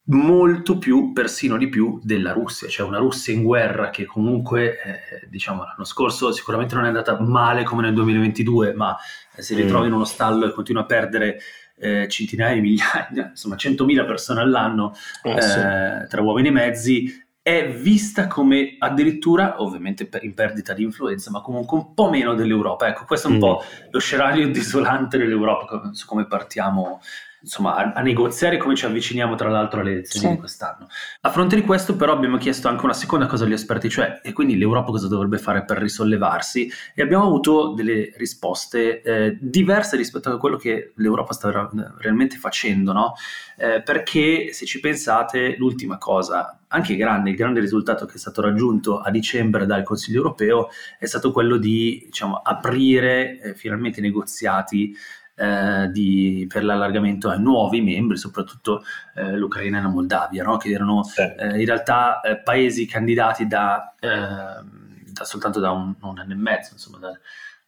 molto 0.08 0.78
più, 0.78 1.12
persino 1.12 1.56
di 1.56 1.68
più, 1.68 2.00
della 2.02 2.32
Russia, 2.32 2.68
cioè 2.68 2.86
una 2.86 2.98
Russia 2.98 3.34
in 3.34 3.42
guerra 3.42 3.90
che 3.90 4.04
comunque, 4.04 4.80
eh, 4.82 5.28
diciamo, 5.28 5.64
l'anno 5.64 5.84
scorso 5.84 6.32
sicuramente 6.32 6.74
non 6.74 6.84
è 6.84 6.88
andata 6.88 7.20
male 7.20 7.64
come 7.64 7.82
nel 7.82 7.94
2022, 7.94 8.72
ma 8.72 8.96
si 9.36 9.54
ritrova 9.54 9.84
mm. 9.84 9.88
in 9.88 9.92
uno 9.92 10.04
stallo 10.04 10.46
e 10.46 10.52
continua 10.52 10.82
a 10.82 10.86
perdere 10.86 11.38
eh, 11.78 12.08
centinaia 12.08 12.54
di 12.54 12.60
migliaia, 12.60 13.28
insomma 13.30 13.56
100.000 13.56 14.06
persone 14.06 14.40
all'anno 14.40 14.94
eh, 15.22 15.42
sì. 15.42 15.58
Eh, 15.58 16.06
tra 16.08 16.22
uomini 16.22 16.48
e 16.48 16.52
mezzi, 16.52 17.24
è 17.46 17.70
vista 17.70 18.26
come 18.26 18.74
addirittura, 18.78 19.62
ovviamente 19.62 20.08
in 20.22 20.34
perdita 20.34 20.72
di 20.72 20.82
influenza, 20.82 21.30
ma 21.30 21.40
comunque 21.40 21.78
un 21.78 21.94
po' 21.94 22.10
meno 22.10 22.34
dell'Europa. 22.34 22.88
Ecco, 22.88 23.04
questo 23.04 23.28
è 23.28 23.30
un 23.30 23.36
mm. 23.36 23.40
po' 23.40 23.62
lo 23.90 23.98
scenario 24.00 24.50
desolante 24.50 25.16
dell'Europa, 25.16 25.90
su 25.92 26.06
come 26.06 26.26
partiamo 26.26 27.00
insomma, 27.46 27.76
a, 27.76 27.92
a, 27.92 28.02
negoziare 28.02 28.56
come 28.56 28.74
ci 28.74 28.84
avviciniamo 28.84 29.36
tra 29.36 29.48
l'altro 29.48 29.80
alle 29.80 29.92
elezioni 29.92 30.26
sì. 30.26 30.32
di 30.32 30.38
quest'anno. 30.38 30.88
A 31.20 31.30
fronte 31.30 31.54
di 31.54 31.62
questo 31.62 31.94
però 31.94 32.12
abbiamo 32.12 32.38
chiesto 32.38 32.66
anche 32.66 32.84
una 32.84 32.92
seconda 32.92 33.26
cosa 33.26 33.44
agli 33.44 33.52
esperti, 33.52 33.88
cioè 33.88 34.20
e 34.22 34.32
quindi 34.32 34.58
l'Europa 34.58 34.90
cosa 34.90 35.06
dovrebbe 35.06 35.38
fare 35.38 35.64
per 35.64 35.78
risollevarsi 35.78 36.70
e 36.94 37.02
abbiamo 37.02 37.24
avuto 37.24 37.72
delle 37.72 38.12
risposte 38.16 39.00
eh, 39.00 39.38
diverse 39.40 39.96
rispetto 39.96 40.28
a 40.28 40.38
quello 40.38 40.56
che 40.56 40.92
l'Europa 40.96 41.32
sta 41.32 41.70
realmente 41.98 42.36
facendo, 42.36 42.92
no? 42.92 43.14
eh, 43.56 43.80
perché 43.80 44.52
se 44.52 44.66
ci 44.66 44.80
pensate 44.80 45.54
l'ultima 45.56 45.98
cosa, 45.98 46.58
anche 46.68 46.96
grande, 46.96 47.30
il 47.30 47.36
grande 47.36 47.60
risultato 47.60 48.06
che 48.06 48.14
è 48.14 48.18
stato 48.18 48.42
raggiunto 48.42 48.98
a 48.98 49.10
dicembre 49.10 49.66
dal 49.66 49.84
Consiglio 49.84 50.18
europeo 50.18 50.68
è 50.98 51.06
stato 51.06 51.30
quello 51.30 51.58
di 51.58 52.02
diciamo, 52.06 52.40
aprire 52.42 53.40
eh, 53.40 53.54
finalmente 53.54 54.00
i 54.00 54.02
negoziati 54.02 54.94
eh, 55.36 55.90
di, 55.90 56.46
per 56.48 56.64
l'allargamento 56.64 57.28
a 57.28 57.36
nuovi 57.36 57.82
membri, 57.82 58.16
soprattutto 58.16 58.82
eh, 59.14 59.36
l'Ucraina 59.36 59.78
e 59.78 59.82
la 59.82 59.88
Moldavia, 59.88 60.42
no? 60.42 60.56
che 60.56 60.70
erano 60.70 61.02
sì. 61.04 61.20
eh, 61.20 61.60
in 61.60 61.66
realtà 61.66 62.20
eh, 62.20 62.38
paesi 62.38 62.86
candidati 62.86 63.46
da, 63.46 63.94
ehm, 64.00 65.12
da, 65.12 65.24
soltanto 65.24 65.60
da 65.60 65.70
un, 65.70 65.94
un, 66.00 66.18
anno 66.18 66.32
e 66.32 66.36
mezzo, 66.36 66.72
insomma, 66.72 66.98
da, 66.98 67.18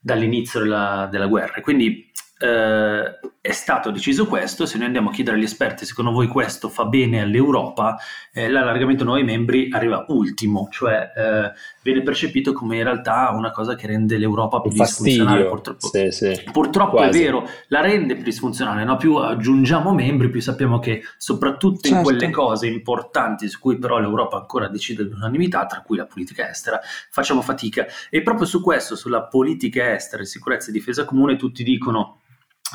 dall'inizio 0.01 0.61
della, 0.61 1.09
della 1.11 1.27
guerra. 1.27 1.61
Quindi 1.61 2.11
eh, 2.39 3.19
è 3.41 3.53
stato 3.53 3.91
deciso 3.91 4.27
questo, 4.27 4.67
se 4.67 4.77
noi 4.77 4.87
andiamo 4.87 5.09
a 5.09 5.13
chiedere 5.13 5.37
agli 5.37 5.45
esperti 5.45 5.87
secondo 5.87 6.11
voi 6.13 6.29
questo 6.29 6.69
fa 6.69 6.85
bene 6.85 7.23
all'Europa, 7.23 7.97
eh, 8.33 8.49
l'allargamento 8.49 9.05
nuovi 9.05 9.25
membri 9.25 9.71
arriva 9.73 10.05
ultimo, 10.09 10.69
cioè 10.71 11.11
eh, 11.17 11.53
viene 11.83 12.03
percepito 12.03 12.53
come 12.53 12.77
in 12.77 12.85
realtà 12.85 13.31
una 13.33 13.51
cosa 13.51 13.75
che 13.75 13.87
rende 13.87 14.19
l'Europa 14.19 14.61
più 14.61 14.71
disfunzionale. 14.71 15.47
Purtroppo, 15.47 15.89
sì, 15.89 16.11
sì. 16.11 16.43
purtroppo 16.53 17.01
è 17.01 17.11
vero, 17.11 17.49
la 17.69 17.81
rende 17.81 18.15
più 18.15 18.23
disfunzionale, 18.23 18.85
no? 18.85 18.97
più 18.97 19.17
aggiungiamo 19.17 19.93
membri, 19.93 20.31
più 20.31 20.41
sappiamo 20.41 20.79
che 20.79 21.03
soprattutto 21.17 21.89
certo. 21.89 21.97
in 21.97 22.03
quelle 22.03 22.31
cose 22.31 22.67
importanti 22.67 23.49
su 23.49 23.59
cui 23.59 23.79
però 23.79 23.99
l'Europa 23.99 24.37
ancora 24.37 24.69
decide 24.69 25.03
all'unanimità, 25.03 25.67
tra 25.67 25.81
cui 25.81 25.97
la 25.97 26.07
politica 26.07 26.49
estera, 26.49 26.81
facciamo 27.11 27.41
fatica. 27.41 27.87
E 28.11 28.23
proprio 28.23 28.47
su 28.47 28.63
questo, 28.63 28.95
sulla 28.95 29.23
politica 29.23 29.95
estera, 29.95 30.23
sicurezza 30.25 30.69
e 30.69 30.73
difesa 30.73 31.05
comune, 31.05 31.37
tutti 31.37 31.65
dicono 31.65 32.21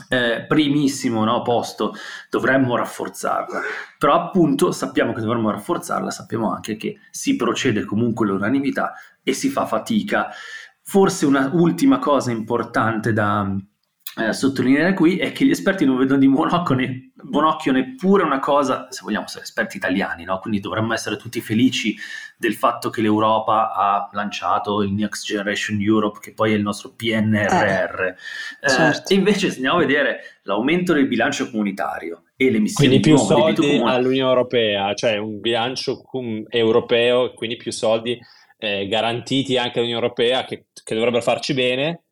eh, 0.09 0.45
primissimo 0.47 1.23
no, 1.23 1.41
posto, 1.41 1.93
dovremmo 2.29 2.75
rafforzarla. 2.75 3.61
Però 3.97 4.13
appunto 4.13 4.71
sappiamo 4.71 5.13
che 5.13 5.21
dovremmo 5.21 5.51
rafforzarla, 5.51 6.09
sappiamo 6.09 6.53
anche 6.53 6.75
che 6.75 6.99
si 7.09 7.35
procede 7.35 7.85
comunque 7.85 8.25
all'unanimità 8.25 8.93
e 9.23 9.33
si 9.33 9.49
fa 9.49 9.65
fatica. 9.65 10.29
Forse 10.81 11.25
una 11.25 11.49
ultima 11.53 11.99
cosa 11.99 12.31
importante 12.31 13.13
da, 13.13 13.55
eh, 14.15 14.31
sottolineare 14.31 14.93
qui 14.93 15.17
è 15.17 15.31
che 15.31 15.43
gli 15.43 15.49
esperti 15.49 15.85
non 15.85 15.97
vedono 15.97 16.19
di 16.19 16.29
buon 16.29 16.53
occhio, 16.53 16.75
ne, 16.75 17.11
buon 17.15 17.45
occhio 17.45 17.71
neppure 17.71 18.23
una 18.23 18.37
cosa, 18.37 18.87
se 18.91 19.01
vogliamo 19.03 19.25
essere 19.25 19.43
esperti 19.43 19.77
italiani, 19.77 20.23
no? 20.23 20.37
quindi 20.37 20.59
dovremmo 20.59 20.93
essere 20.93 21.17
tutti 21.17 21.41
felici 21.41 21.95
del 22.37 22.53
fatto 22.53 22.91
che 22.91 23.01
l'Europa 23.01 23.73
ha 23.73 24.09
lanciato 24.11 24.83
il 24.83 24.91
Next 24.91 25.25
Generation 25.25 25.81
Europe, 25.81 26.19
che 26.21 26.33
poi 26.33 26.51
è 26.51 26.55
il 26.55 26.61
nostro 26.61 26.93
PNRR. 26.95 28.01
Eh, 28.01 28.15
eh, 28.61 28.69
certo. 28.69 29.13
invece, 29.13 29.49
se 29.49 29.55
andiamo 29.55 29.77
a 29.77 29.85
vedere 29.85 30.19
l'aumento 30.43 30.93
del 30.93 31.07
bilancio 31.07 31.49
comunitario 31.49 32.25
e 32.35 32.51
le 32.51 32.59
missioni 32.59 32.89
quindi 32.89 33.07
più 33.07 33.17
soldi 33.17 33.81
all'Unione 33.83 34.29
Europea, 34.29 34.93
cioè 34.93 35.17
un 35.17 35.39
bilancio 35.39 36.03
um, 36.11 36.43
europeo, 36.49 37.33
quindi 37.33 37.55
più 37.55 37.71
soldi 37.71 38.19
eh, 38.59 38.87
garantiti 38.87 39.57
anche 39.57 39.79
all'Unione 39.79 40.03
Europea 40.03 40.45
che, 40.45 40.65
che 40.83 40.93
dovrebbero 40.93 41.23
farci 41.23 41.55
bene 41.55 42.02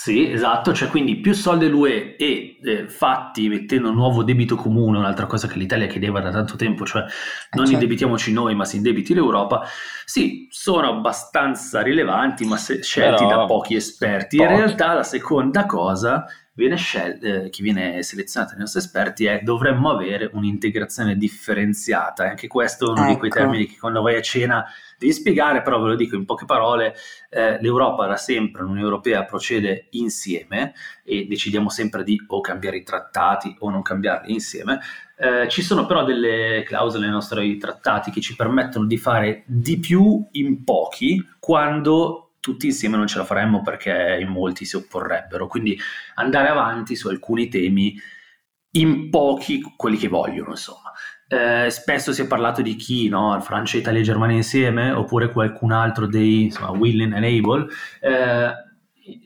sì, 0.00 0.30
esatto, 0.30 0.72
cioè 0.72 0.86
quindi 0.86 1.16
più 1.16 1.32
soldi 1.32 1.64
all'UE 1.64 2.14
e 2.14 2.60
eh, 2.62 2.88
fatti 2.88 3.48
mettendo 3.48 3.88
un 3.88 3.96
nuovo 3.96 4.22
debito 4.22 4.54
comune, 4.54 4.98
un'altra 4.98 5.26
cosa 5.26 5.48
che 5.48 5.58
l'Italia 5.58 5.88
chiedeva 5.88 6.20
da 6.20 6.30
tanto 6.30 6.54
tempo, 6.54 6.86
cioè 6.86 7.00
non 7.00 7.64
certo. 7.64 7.72
indebitiamoci 7.72 8.32
noi 8.32 8.54
ma 8.54 8.64
si 8.64 8.76
indebiti 8.76 9.12
l'Europa, 9.12 9.66
sì, 10.04 10.46
sono 10.50 10.88
abbastanza 10.88 11.82
rilevanti 11.82 12.44
ma 12.44 12.56
se, 12.56 12.80
scelti 12.80 13.24
Però, 13.24 13.40
da 13.40 13.44
pochi 13.46 13.74
esperti. 13.74 14.36
Pochi. 14.36 14.48
In 14.48 14.56
realtà 14.56 14.92
la 14.92 15.02
seconda 15.02 15.66
cosa 15.66 16.26
viene 16.58 16.74
scel- 16.74 17.24
eh, 17.24 17.50
chi 17.50 17.62
viene 17.62 18.02
selezionato 18.02 18.54
dai 18.54 18.62
nostri 18.62 18.80
esperti 18.80 19.26
è 19.26 19.38
dovremmo 19.44 19.90
avere 19.90 20.28
un'integrazione 20.32 21.16
differenziata. 21.16 22.24
E 22.24 22.30
anche 22.30 22.48
questo 22.48 22.86
è 22.86 22.90
uno 22.90 23.02
ecco. 23.02 23.10
di 23.12 23.18
quei 23.18 23.30
ecco. 23.30 23.38
termini 23.38 23.66
che 23.66 23.78
quando 23.78 24.02
vai 24.02 24.16
a 24.16 24.20
cena 24.20 24.64
devi 24.98 25.12
spiegare, 25.12 25.62
però 25.62 25.80
ve 25.80 25.90
lo 25.90 25.94
dico 25.94 26.16
in 26.16 26.24
poche 26.24 26.46
parole, 26.46 26.96
eh, 27.30 27.60
l'Europa 27.60 28.06
da 28.06 28.16
sempre, 28.16 28.62
l'Unione 28.62 28.82
Europea 28.82 29.24
procede 29.24 29.86
insieme 29.90 30.74
e 31.04 31.26
decidiamo 31.28 31.70
sempre 31.70 32.02
di 32.02 32.20
o 32.26 32.40
cambiare 32.40 32.78
i 32.78 32.82
trattati 32.82 33.54
o 33.60 33.70
non 33.70 33.82
cambiarli 33.82 34.32
insieme. 34.32 34.80
Eh, 35.16 35.48
ci 35.48 35.62
sono 35.62 35.86
però 35.86 36.04
delle 36.04 36.64
clausole 36.66 37.04
nei 37.04 37.12
nostri 37.12 37.56
trattati 37.56 38.10
che 38.10 38.20
ci 38.20 38.34
permettono 38.34 38.86
di 38.86 38.98
fare 38.98 39.44
di 39.46 39.78
più 39.78 40.26
in 40.32 40.64
pochi 40.64 41.24
quando 41.38 42.27
tutti 42.40 42.66
insieme 42.66 42.96
non 42.96 43.06
ce 43.06 43.18
la 43.18 43.24
faremmo 43.24 43.62
perché 43.62 44.18
in 44.20 44.28
molti 44.28 44.64
si 44.64 44.76
opporrebbero. 44.76 45.46
Quindi 45.46 45.78
andare 46.14 46.48
avanti 46.48 46.96
su 46.96 47.08
alcuni 47.08 47.48
temi 47.48 47.96
in 48.72 49.10
pochi, 49.10 49.62
quelli 49.76 49.96
che 49.96 50.08
vogliono, 50.08 50.50
insomma. 50.50 50.92
Eh, 51.26 51.70
spesso 51.70 52.12
si 52.12 52.22
è 52.22 52.26
parlato 52.26 52.62
di 52.62 52.74
chi, 52.76 53.08
no? 53.08 53.38
Francia, 53.40 53.76
Italia 53.76 54.00
e 54.00 54.04
Germania 54.04 54.36
insieme, 54.36 54.90
oppure 54.90 55.30
qualcun 55.30 55.72
altro 55.72 56.06
dei 56.06 56.44
insomma, 56.44 56.70
willing 56.70 57.12
and 57.12 57.24
able. 57.24 57.66
Eh, 58.00 58.52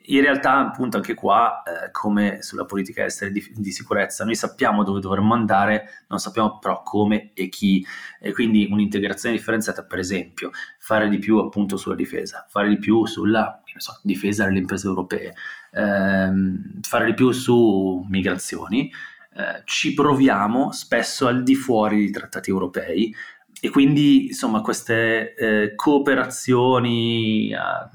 in 0.04 0.20
realtà, 0.20 0.58
appunto, 0.58 0.96
anche 0.96 1.14
qua, 1.14 1.62
eh, 1.62 1.90
come 1.90 2.42
sulla 2.42 2.64
politica 2.64 3.04
estera 3.04 3.30
di, 3.30 3.44
di, 3.54 3.70
sicurezza, 3.72 4.24
noi 4.24 4.34
sappiamo 4.34 4.84
dove 4.84 5.00
dovremmo 5.00 5.34
andare, 5.34 6.04
non 6.08 6.18
sappiamo 6.18 6.58
però 6.58 6.82
come 6.82 7.32
e 7.34 7.48
chi. 7.48 7.84
E 8.20 8.32
quindi 8.32 8.68
un'integrazione 8.70 9.34
differenziata, 9.34 9.84
per 9.84 9.98
esempio, 9.98 10.50
fare 10.78 11.08
di 11.08 11.18
più 11.18 11.38
appunto 11.38 11.76
sulla 11.76 11.94
difesa, 11.94 12.46
fare 12.48 12.68
di 12.68 12.78
più 12.78 13.06
sulla 13.06 13.60
so, 13.76 14.00
difesa 14.02 14.44
delle 14.44 14.58
imprese 14.58 14.86
europee, 14.86 15.34
ehm, 15.72 16.80
fare 16.82 17.06
di 17.06 17.14
più 17.14 17.30
su 17.32 18.04
migrazioni, 18.08 18.90
eh, 19.34 19.62
ci 19.64 19.94
proviamo 19.94 20.72
spesso 20.72 21.26
al 21.26 21.42
di 21.42 21.54
fuori 21.54 21.96
dei 21.98 22.10
trattati 22.10 22.50
europei 22.50 23.14
e 23.60 23.70
quindi 23.70 24.26
insomma 24.26 24.60
queste 24.60 25.34
eh, 25.34 25.74
cooperazioni 25.74 27.54
a 27.54 27.90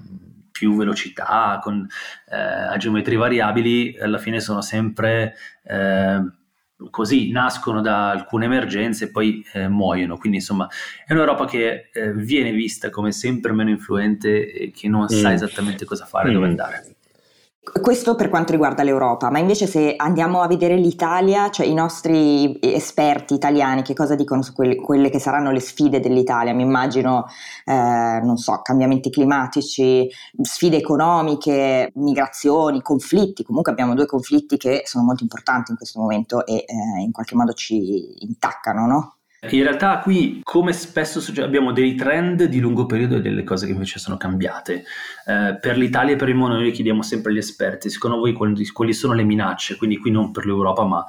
più 0.58 0.76
velocità, 0.76 1.60
con, 1.62 1.88
eh, 2.32 2.36
a 2.36 2.78
geometrie 2.78 3.18
variabili, 3.18 3.98
alla 4.00 4.18
fine 4.18 4.40
sono 4.40 4.62
sempre 4.62 5.36
eh, 5.64 6.22
così, 6.90 7.32
nascono 7.32 7.82
da 7.82 8.10
alcune 8.10 8.46
emergenze 8.46 9.06
e 9.06 9.12
poi 9.12 9.46
eh, 9.54 9.68
muoiono. 9.68 10.18
Quindi 10.18 10.38
insomma 10.38 10.68
è 11.06 11.14
un'Europa 11.14 11.46
che 11.46 11.90
eh, 11.94 12.14
viene 12.14 12.52
vista 12.52 12.90
come 12.90 13.12
sempre 13.12 13.52
meno 13.52 13.70
influente 13.70 14.52
e 14.52 14.72
che 14.72 14.88
non 14.88 15.04
mm. 15.04 15.08
sa 15.08 15.34
esattamente 15.34 15.86
cosa 15.86 16.06
fare 16.06 16.30
e 16.30 16.32
mm. 16.32 16.34
dove 16.34 16.48
andare. 16.48 16.97
Questo 17.70 18.16
per 18.16 18.30
quanto 18.30 18.54
riguarda 18.54 18.84
l'Europa, 18.84 19.30
ma 19.30 19.40
invece 19.40 19.68
se 19.68 19.96
andiamo 19.98 20.42
a 20.42 20.48
vedere 20.48 20.78
l'Italia, 20.78 21.50
cioè 21.50 21.66
i 21.66 21.74
nostri 21.74 22.58
esperti 22.62 23.34
italiani 23.34 23.82
che 23.82 23.94
cosa 23.94 24.16
dicono 24.16 24.42
su 24.42 24.54
quelle, 24.54 24.76
quelle 24.78 25.10
che 25.10 25.20
saranno 25.20 25.52
le 25.52 25.60
sfide 25.60 26.00
dell'Italia? 26.00 26.54
Mi 26.54 26.62
immagino, 26.62 27.26
eh, 27.66 28.22
non 28.24 28.38
so, 28.38 28.62
cambiamenti 28.62 29.10
climatici, 29.10 30.10
sfide 30.42 30.78
economiche, 30.78 31.92
migrazioni, 31.96 32.82
conflitti, 32.82 33.44
comunque 33.44 33.74
abbiamo 33.74 33.96
due 33.96 34.06
conflitti 34.06 34.56
che 34.56 34.84
sono 34.86 35.04
molto 35.04 35.24
importanti 35.24 35.72
in 35.72 35.78
questo 35.78 36.00
momento 36.00 36.46
e 36.46 36.64
eh, 36.66 37.02
in 37.02 37.12
qualche 37.12 37.36
modo 37.36 37.52
ci 37.52 38.24
intaccano, 38.24 38.86
no? 38.86 39.17
In 39.50 39.62
realtà 39.62 40.00
qui, 40.00 40.40
come 40.42 40.74
spesso 40.74 41.22
succede, 41.22 41.46
abbiamo 41.46 41.72
dei 41.72 41.94
trend 41.94 42.46
di 42.46 42.60
lungo 42.60 42.88
periodo 42.88 43.18
e 43.18 43.22
delle 43.22 43.44
cose 43.44 43.68
che 43.68 43.72
invece 43.72 44.00
sono 44.00 44.18
cambiate. 44.18 44.84
Eh, 45.28 45.58
per 45.62 45.78
l'Italia 45.78 46.16
e 46.16 46.18
per 46.18 46.30
il 46.30 46.36
mondo 46.36 46.56
noi 46.56 46.72
chiediamo 46.72 47.04
sempre 47.04 47.32
agli 47.32 47.38
esperti, 47.38 47.92
secondo 47.92 48.18
voi 48.18 48.34
quali, 48.34 48.94
sono 48.94 49.14
le 49.14 49.24
minacce? 49.24 49.78
Quindi 49.78 49.98
qui 49.98 50.10
non 50.10 50.32
per 50.32 50.48
l'Europa 50.48 50.86
ma 50.86 51.06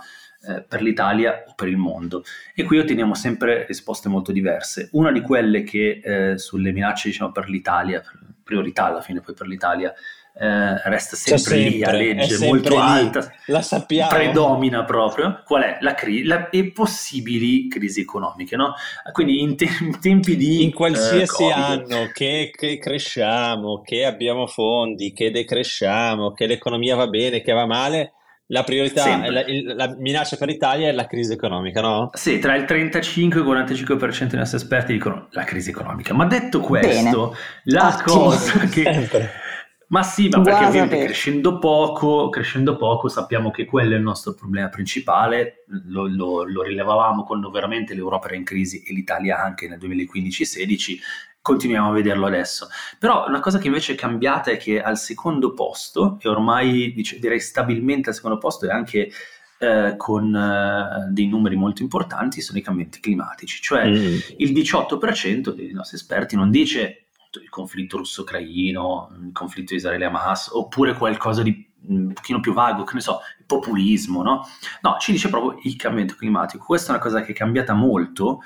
eh, 0.46 0.62
per 0.62 0.82
l'Italia 0.82 1.44
o 1.46 1.54
per 1.54 1.68
il 1.68 1.78
mondo. 1.78 2.22
E 2.54 2.64
qui 2.64 2.78
otteniamo 2.78 3.14
sempre 3.14 3.64
risposte 3.66 4.10
molto 4.10 4.30
diverse. 4.30 4.90
Una 4.92 5.10
di 5.10 5.22
quelle 5.22 5.62
che 5.62 6.00
eh, 6.04 6.36
sulle 6.36 6.72
minacce 6.72 7.08
diciamo 7.08 7.32
per 7.32 7.48
l'Italia, 7.48 8.02
priorità 8.44 8.84
alla 8.84 9.00
fine 9.00 9.20
poi 9.20 9.34
per 9.34 9.46
l'Italia, 9.46 9.92
eh, 10.40 10.88
resta 10.88 11.16
sempre, 11.16 11.42
sempre, 11.42 11.68
lì 11.68 11.82
a 11.82 11.92
legge 11.92 12.46
molto 12.46 12.70
lì. 12.70 12.76
alta, 12.76 13.32
la 13.46 13.60
sappiamo. 13.60 14.08
predomina 14.08 14.84
proprio 14.84 15.42
qual 15.44 15.62
è 15.64 15.78
la 15.80 15.94
crisi 15.94 16.22
la, 16.22 16.48
e 16.50 16.70
possibili 16.70 17.66
crisi 17.66 18.02
economiche. 18.02 18.54
No? 18.54 18.74
Quindi 19.10 19.42
in, 19.42 19.56
te- 19.56 19.68
in, 19.80 19.98
tempi 19.98 20.36
di 20.36 20.62
in 20.62 20.72
qualsiasi 20.72 21.42
eh, 21.42 21.52
anno 21.52 22.10
che, 22.12 22.52
che, 22.54 22.78
cresciamo, 22.78 23.82
che 23.82 24.04
abbiamo 24.04 24.46
fondi, 24.46 25.12
che 25.12 25.32
decresciamo, 25.32 26.32
che 26.32 26.46
l'economia 26.46 26.94
va 26.94 27.08
bene, 27.08 27.40
che 27.40 27.52
va 27.52 27.66
male. 27.66 28.12
La 28.50 28.62
priorità, 28.62 29.28
la, 29.28 29.44
la, 29.74 29.94
minaccia 29.98 30.36
per 30.36 30.48
l'Italia 30.48 30.88
è 30.88 30.92
la 30.92 31.06
crisi 31.06 31.34
economica, 31.34 31.82
no? 31.82 32.08
Sì, 32.14 32.38
tra 32.38 32.54
il 32.54 32.64
35 32.64 33.40
e 33.40 33.42
il 33.42 33.48
45% 33.48 34.24
dei 34.24 34.38
nostri 34.38 34.56
esperti 34.56 34.92
dicono 34.94 35.26
la 35.32 35.44
crisi 35.44 35.68
economica. 35.68 36.14
Ma 36.14 36.24
detto 36.24 36.60
questo, 36.60 37.28
bene. 37.28 37.76
la 37.76 37.88
Ottimo. 37.88 38.24
cosa 38.24 38.58
che... 38.68 38.82
Sempre 38.84 39.46
ma 39.88 40.02
sì, 40.02 40.28
ma 40.28 40.42
perché 40.42 40.66
ovviamente 40.66 41.04
crescendo 41.04 41.58
poco, 41.58 42.28
crescendo 42.28 42.76
poco 42.76 43.08
sappiamo 43.08 43.50
che 43.50 43.64
quello 43.64 43.94
è 43.94 43.96
il 43.96 44.02
nostro 44.02 44.34
problema 44.34 44.68
principale, 44.68 45.64
lo, 45.86 46.06
lo, 46.06 46.44
lo 46.44 46.62
rilevavamo 46.62 47.24
quando 47.24 47.50
veramente 47.50 47.94
l'Europa 47.94 48.26
era 48.26 48.36
in 48.36 48.44
crisi 48.44 48.82
e 48.82 48.92
l'Italia 48.92 49.42
anche 49.42 49.66
nel 49.66 49.78
2015-16, 49.78 50.98
continuiamo 51.40 51.88
a 51.88 51.92
vederlo 51.92 52.26
adesso. 52.26 52.68
Però 52.98 53.26
una 53.26 53.40
cosa 53.40 53.58
che 53.58 53.68
invece 53.68 53.94
è 53.94 53.96
cambiata 53.96 54.50
è 54.50 54.58
che 54.58 54.82
al 54.82 54.98
secondo 54.98 55.54
posto, 55.54 56.18
e 56.20 56.28
ormai 56.28 56.94
direi 57.18 57.40
stabilmente 57.40 58.10
al 58.10 58.14
secondo 58.14 58.36
posto 58.36 58.66
e 58.66 58.70
anche 58.70 59.10
eh, 59.58 59.94
con 59.96 60.34
eh, 60.36 61.10
dei 61.12 61.28
numeri 61.28 61.56
molto 61.56 61.80
importanti, 61.80 62.42
sono 62.42 62.58
i 62.58 62.62
cambiamenti 62.62 63.00
climatici, 63.00 63.62
cioè 63.62 63.88
mm. 63.88 64.18
il 64.36 64.52
18% 64.52 65.54
dei 65.54 65.72
nostri 65.72 65.96
esperti 65.96 66.36
non 66.36 66.50
dice 66.50 67.07
il 67.32 67.48
conflitto 67.48 67.98
russo-ucraino, 67.98 69.10
il 69.26 69.32
conflitto 69.32 69.74
Israele-Hamas, 69.74 70.48
oppure 70.52 70.94
qualcosa 70.94 71.42
di 71.42 71.66
un 71.86 72.12
pochino 72.12 72.40
più 72.40 72.52
vago, 72.52 72.84
che 72.84 72.94
ne 72.94 73.00
so, 73.00 73.20
il 73.38 73.44
populismo, 73.46 74.22
no? 74.22 74.46
No, 74.82 74.96
ci 74.98 75.12
dice 75.12 75.28
proprio 75.28 75.58
il 75.62 75.76
cambiamento 75.76 76.16
climatico. 76.16 76.64
Questa 76.64 76.88
è 76.88 76.90
una 76.94 77.02
cosa 77.02 77.22
che 77.22 77.32
è 77.32 77.34
cambiata 77.34 77.74
molto. 77.74 78.42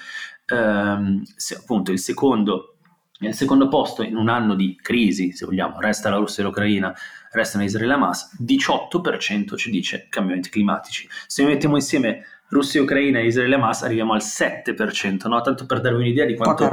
Ehm, 0.46 1.22
se, 1.37 1.56
appunto 1.56 1.92
il 1.92 1.98
secondo, 1.98 2.76
nel 3.18 3.35
secondo 3.35 3.68
posto, 3.68 4.02
in 4.02 4.16
un 4.16 4.28
anno 4.28 4.54
di 4.54 4.76
crisi, 4.80 5.33
se 5.33 5.46
vogliamo, 5.46 5.80
resta 5.80 6.11
la 6.11 6.16
Russia 6.16 6.42
e 6.42 6.46
l'Ucraina, 6.46 6.94
restano 7.30 7.64
Israele 7.64 7.92
e 7.92 7.96
Hamas, 7.96 8.37
18% 8.42 9.56
ci 9.56 9.70
dice 9.70 10.06
cambiamenti 10.09 10.50
climatici. 10.50 11.09
Se 11.26 11.44
mettiamo 11.44 11.76
insieme 11.76 12.24
Russia 12.52 12.80
e 12.80 12.82
Ucraina 12.82 13.18
e 13.18 13.26
Israele 13.26 13.54
e 13.54 13.58
Hamas 13.58 13.82
arriviamo 13.82 14.12
al 14.12 14.20
7%, 14.20 15.26
no? 15.26 15.40
tanto 15.40 15.64
per 15.64 15.80
darvi 15.80 16.02
un'idea 16.02 16.26
di 16.26 16.36
quanto 16.36 16.68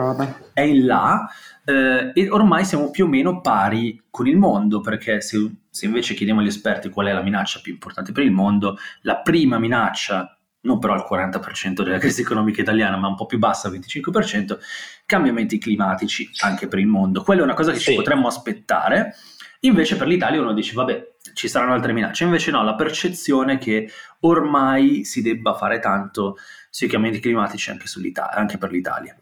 è 0.53 0.61
in 0.61 0.85
là 0.85 1.25
eh, 1.63 2.11
e 2.13 2.29
ormai 2.29 2.65
siamo 2.65 2.91
più 2.91 3.05
o 3.05 3.07
meno 3.07 3.39
pari 3.39 4.01
con 4.09 4.27
il 4.27 4.37
mondo, 4.37 4.81
perché 4.81 5.21
se, 5.21 5.37
se, 5.69 5.85
invece 5.85 6.15
chiediamo 6.15 6.41
agli 6.41 6.47
esperti 6.47 6.89
qual 6.89 7.07
è 7.07 7.13
la 7.13 7.21
minaccia 7.21 7.61
più 7.61 7.71
importante 7.71 8.11
per 8.11 8.23
il 8.23 8.31
mondo, 8.31 8.77
la 9.03 9.17
prima 9.17 9.57
minaccia, 9.57 10.37
non 10.61 10.79
però 10.79 10.93
al 10.93 11.05
40% 11.09 11.83
della 11.83 11.97
crisi 11.97 12.21
economica 12.21 12.61
italiana, 12.61 12.97
ma 12.97 13.07
un 13.07 13.15
po' 13.15 13.25
più 13.25 13.37
bassa, 13.37 13.69
al 13.69 13.75
25%, 13.75 14.57
cambiamenti 15.05 15.57
climatici 15.57 16.29
anche 16.43 16.67
per 16.67 16.79
il 16.79 16.87
mondo. 16.87 17.23
Quella 17.23 17.41
è 17.41 17.45
una 17.45 17.53
cosa 17.53 17.71
che 17.71 17.79
sì. 17.79 17.91
ci 17.91 17.95
potremmo 17.95 18.27
aspettare. 18.27 19.15
Invece 19.61 19.97
per 19.97 20.07
l'Italia 20.07 20.39
uno 20.39 20.53
dice, 20.53 20.73
vabbè, 20.73 21.07
ci 21.33 21.47
saranno 21.47 21.73
altre 21.73 21.91
minacce. 21.91 22.23
Invece 22.23 22.51
no, 22.51 22.63
la 22.63 22.75
percezione 22.75 23.53
è 23.53 23.57
che 23.57 23.89
ormai 24.21 25.03
si 25.03 25.21
debba 25.21 25.53
fare 25.53 25.79
tanto 25.79 26.37
sui 26.69 26.87
cambiamenti 26.87 27.21
climatici 27.21 27.69
anche, 27.69 27.85
anche 28.31 28.57
per 28.57 28.71
l'Italia. 28.71 29.17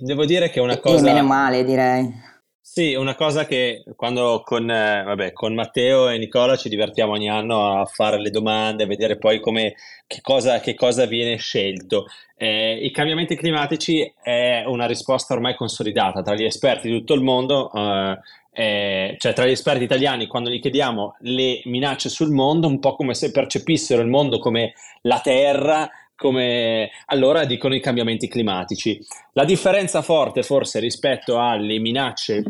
Devo 0.00 0.24
dire 0.24 0.50
che 0.50 0.58
è 0.58 0.62
una 0.62 0.78
cosa... 0.78 1.08
E 1.08 1.12
meno 1.12 1.26
male, 1.26 1.64
direi. 1.64 2.26
Sì, 2.70 2.94
una 2.94 3.14
cosa 3.14 3.46
che 3.46 3.82
quando 3.96 4.42
con, 4.44 4.70
eh, 4.70 5.02
vabbè, 5.02 5.32
con, 5.32 5.54
Matteo 5.54 6.10
e 6.10 6.18
Nicola 6.18 6.54
ci 6.54 6.68
divertiamo 6.68 7.12
ogni 7.12 7.28
anno 7.28 7.80
a 7.80 7.86
fare 7.86 8.20
le 8.20 8.30
domande, 8.30 8.84
a 8.84 8.86
vedere 8.86 9.16
poi 9.16 9.40
come, 9.40 9.74
che, 10.06 10.20
cosa, 10.20 10.60
che 10.60 10.74
cosa 10.74 11.06
viene 11.06 11.38
scelto. 11.38 12.06
Eh, 12.36 12.78
I 12.84 12.90
cambiamenti 12.92 13.36
climatici 13.36 14.12
è 14.22 14.64
una 14.66 14.86
risposta 14.86 15.34
ormai 15.34 15.56
consolidata 15.56 16.22
tra 16.22 16.34
gli 16.34 16.44
esperti 16.44 16.88
di 16.88 16.98
tutto 16.98 17.14
il 17.14 17.22
mondo, 17.22 17.72
eh, 17.72 18.18
eh, 18.58 19.14
cioè 19.18 19.34
tra 19.34 19.46
gli 19.46 19.52
esperti 19.52 19.84
italiani, 19.84 20.26
quando 20.26 20.50
gli 20.50 20.58
chiediamo 20.58 21.18
le 21.20 21.60
minacce 21.66 22.08
sul 22.08 22.32
mondo, 22.32 22.66
un 22.66 22.80
po' 22.80 22.96
come 22.96 23.14
se 23.14 23.30
percepissero 23.30 24.02
il 24.02 24.08
mondo 24.08 24.40
come 24.40 24.72
la 25.02 25.20
Terra 25.20 25.88
come 26.16 26.90
allora 27.06 27.44
dicono 27.44 27.76
i 27.76 27.80
cambiamenti 27.80 28.26
climatici. 28.26 28.98
La 29.34 29.44
differenza 29.44 30.02
forte 30.02 30.42
forse 30.42 30.80
rispetto 30.80 31.38
alle 31.38 31.78
minacce 31.78 32.42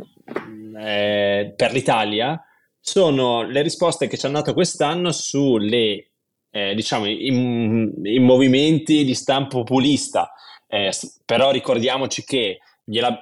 eh, 0.78 1.52
per 1.54 1.72
l'Italia 1.72 2.42
sono 2.80 3.42
le 3.42 3.60
risposte 3.60 4.06
che 4.06 4.16
ci 4.16 4.24
hanno 4.24 4.38
dato 4.38 4.54
quest'anno 4.54 5.12
sulle 5.12 6.12
eh, 6.50 6.74
diciamo 6.74 7.04
i, 7.04 7.26
i, 7.26 8.18
movimenti 8.18 9.04
di 9.04 9.14
stampo 9.14 9.58
populista. 9.58 10.32
Eh, 10.66 10.90
però 11.26 11.50
ricordiamoci 11.50 12.24
che 12.24 12.60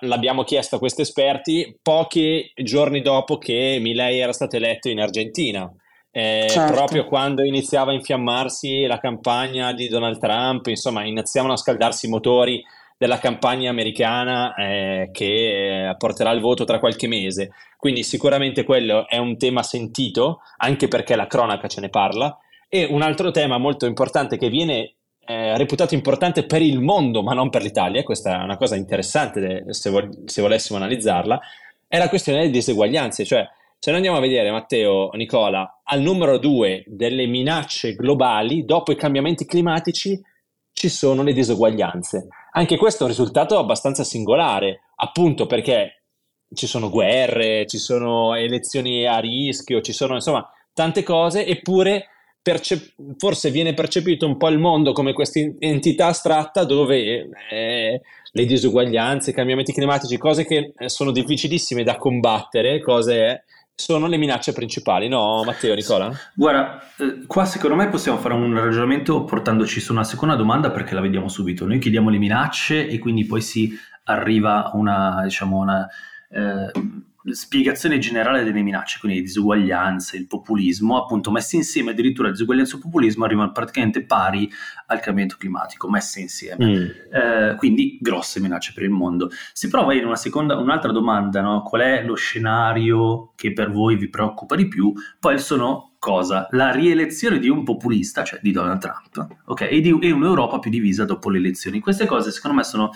l'abbiamo 0.01 0.45
chiesto 0.45 0.77
a 0.77 0.79
questi 0.79 1.03
esperti 1.03 1.79
pochi 1.83 2.53
giorni 2.55 3.03
dopo 3.03 3.39
che 3.39 3.79
Milei 3.81 4.21
era 4.21 4.33
stato 4.33 4.57
eletto 4.57 4.89
in 4.89 5.01
Argentina 5.01 5.71
eh, 6.17 6.47
certo. 6.49 6.73
proprio 6.73 7.05
quando 7.05 7.45
iniziava 7.45 7.91
a 7.91 7.95
infiammarsi 7.95 8.87
la 8.87 8.97
campagna 8.97 9.75
di 9.75 9.87
Donald 9.87 10.19
Trump, 10.19 10.67
insomma, 10.67 11.05
iniziavano 11.05 11.53
a 11.53 11.59
scaldarsi 11.59 12.07
i 12.07 12.09
motori 12.09 12.65
della 12.97 13.19
campagna 13.19 13.69
americana 13.69 14.55
eh, 14.55 15.11
che 15.13 15.91
eh, 15.91 15.97
porterà 15.99 16.31
il 16.31 16.41
voto 16.41 16.65
tra 16.65 16.79
qualche 16.79 17.07
mese. 17.07 17.51
Quindi 17.77 18.03
sicuramente 18.03 18.65
quello 18.65 19.07
è 19.07 19.19
un 19.19 19.37
tema 19.37 19.63
sentito, 19.63 20.41
anche 20.57 20.89
perché 20.89 21.17
la 21.17 21.27
cronaca 21.27 21.69
ce 21.69 21.83
ne 21.83 21.91
parla. 21.91 22.35
E 22.67 22.87
un 22.89 23.03
altro 23.03 23.31
tema 23.31 23.59
molto 23.59 23.85
importante 23.85 24.39
che 24.39 24.49
viene 24.49 24.95
eh, 25.27 25.57
reputato 25.57 25.95
importante 25.95 26.47
per 26.47 26.63
il 26.63 26.81
mondo, 26.81 27.23
ma 27.23 27.35
non 27.35 27.51
per 27.51 27.63
l'Italia, 27.63 28.03
questa 28.03 28.41
è 28.41 28.45
una 28.45 28.57
cosa 28.57 28.77
interessante 28.77 29.65
se, 29.73 29.91
vo- 29.91 30.09
se 30.25 30.41
volessimo 30.41 30.79
analizzarla, 30.79 31.41
è 31.89 31.99
la 31.99 32.09
questione 32.09 32.39
delle 32.39 32.51
diseguaglianze, 32.51 33.25
cioè 33.25 33.47
se 33.79 33.91
noi 33.91 33.97
andiamo 33.97 34.17
a 34.17 34.21
vedere, 34.27 34.51
Matteo, 34.51 35.11
Nicola, 35.13 35.81
al 35.85 36.01
numero 36.01 36.39
due 36.39 36.83
delle 36.87 37.27
minacce 37.27 37.95
globali, 37.95 38.65
dopo 38.65 38.91
i 38.93 38.97
cambiamenti 38.97 39.45
climatici, 39.45 40.21
ci 40.73 40.89
sono 40.89 41.23
le 41.23 41.33
diseguaglianze. 41.33 42.29
Anche 42.53 42.77
questo 42.77 43.01
è 43.01 43.07
un 43.07 43.13
risultato 43.13 43.59
abbastanza 43.59 44.03
singolare, 44.03 44.81
appunto 44.97 45.47
perché 45.47 46.03
ci 46.55 46.67
sono 46.67 46.91
guerre, 46.91 47.67
ci 47.67 47.79
sono 47.79 48.35
elezioni 48.35 49.07
a 49.07 49.19
rischio, 49.19 49.81
ci 49.81 49.93
sono 49.93 50.15
insomma 50.15 50.49
tante 50.73 51.03
cose, 51.03 51.47
eppure 51.47 52.07
percep- 52.47 52.95
forse 53.17 53.51
viene 53.51 53.75
percepito 53.75 54.25
un 54.25 54.37
po' 54.37 54.49
il 54.49 54.61
mondo 54.61 54.93
come 54.93 55.13
questa 55.13 55.41
entità 55.59 56.07
astratta 56.07 56.63
dove 56.63 57.29
eh, 57.51 58.01
le 58.31 58.45
disuguaglianze, 58.45 59.31
i 59.31 59.35
cambiamenti 59.35 59.73
climatici, 59.73 60.17
cose 60.17 60.47
che 60.47 60.73
sono 60.87 61.11
difficilissime 61.11 61.83
da 61.83 61.97
combattere, 61.97 62.81
cose 62.81 63.47
sono 63.75 64.07
le 64.07 64.17
minacce 64.17 64.53
principali, 64.53 65.09
no 65.09 65.43
Matteo, 65.45 65.75
Nicola? 65.75 66.09
Guarda, 66.37 66.81
eh, 66.99 67.27
qua 67.27 67.45
secondo 67.47 67.75
me 67.75 67.89
possiamo 67.89 68.19
fare 68.19 68.35
un 68.35 68.55
ragionamento 68.55 69.25
portandoci 69.25 69.81
su 69.81 69.91
una 69.91 70.05
seconda 70.05 70.37
domanda 70.37 70.71
perché 70.71 70.95
la 70.95 71.01
vediamo 71.01 71.29
subito. 71.29 71.67
Noi 71.67 71.81
chiediamo 71.81 72.11
le 72.11 72.19
minacce 72.19 72.87
e 72.87 73.01
quindi 73.01 73.27
poi 73.27 73.41
si 73.41 73.77
arriva 74.05 74.71
a 74.71 74.77
una, 74.77 75.23
diciamo, 75.25 75.59
una 75.59 75.85
eh, 76.31 76.71
spiegazione 77.33 77.99
generale 77.99 78.45
delle 78.45 78.63
minacce, 78.63 78.99
quindi 79.01 79.19
le 79.19 79.25
disuguaglianze, 79.25 80.17
il 80.17 80.27
populismo, 80.27 81.03
appunto 81.03 81.31
messi 81.31 81.57
insieme, 81.57 81.91
addirittura 81.91 82.31
disuguaglianza 82.31 82.77
e 82.77 82.81
populismo 82.81 83.25
arrivano 83.25 83.53
praticamente 83.53 84.05
pari 84.05 84.51
al 84.87 85.01
cambiamento 85.01 85.37
climatico, 85.39 85.89
messe 85.89 86.21
insieme. 86.21 86.67
Mm. 86.67 86.85
Eh, 87.13 87.55
quindi 87.57 87.99
grosse 88.01 88.41
minacce 88.41 88.73
per 88.75 88.85
il 88.85 88.91
mondo. 88.91 89.31
Si 89.53 89.69
prova 89.69 89.95
in 89.95 90.05
una 90.05 90.17
seconda, 90.17 90.57
un'altra 90.57 90.93
domanda, 90.93 91.41
no? 91.41 91.63
qual 91.63 91.83
è 91.83 92.05
lo 92.05 92.15
scenario 92.15 93.33
che 93.35 93.53
per 93.53 93.71
voi 93.71 93.97
vi 93.97 94.09
preoccupa 94.09 94.55
di 94.55 94.69
più? 94.69 94.93
Poi 95.19 95.39
sono 95.39 95.95
cosa? 95.99 96.47
La 96.51 96.71
rielezione 96.71 97.39
di 97.39 97.49
un 97.49 97.65
populista, 97.65 98.23
cioè 98.23 98.39
di 98.41 98.53
Donald 98.53 98.79
Trump, 98.79 99.37
okay? 99.47 99.69
e, 99.69 99.81
di, 99.81 99.97
e 100.01 100.11
un'Europa 100.13 100.61
più 100.61 100.71
divisa 100.71 101.05
dopo 101.05 101.31
le 101.31 101.39
elezioni. 101.39 101.81
Queste 101.81 102.07
cose 102.07 102.31
secondo 102.31 102.57
me 102.57 102.63
sono 102.63 102.91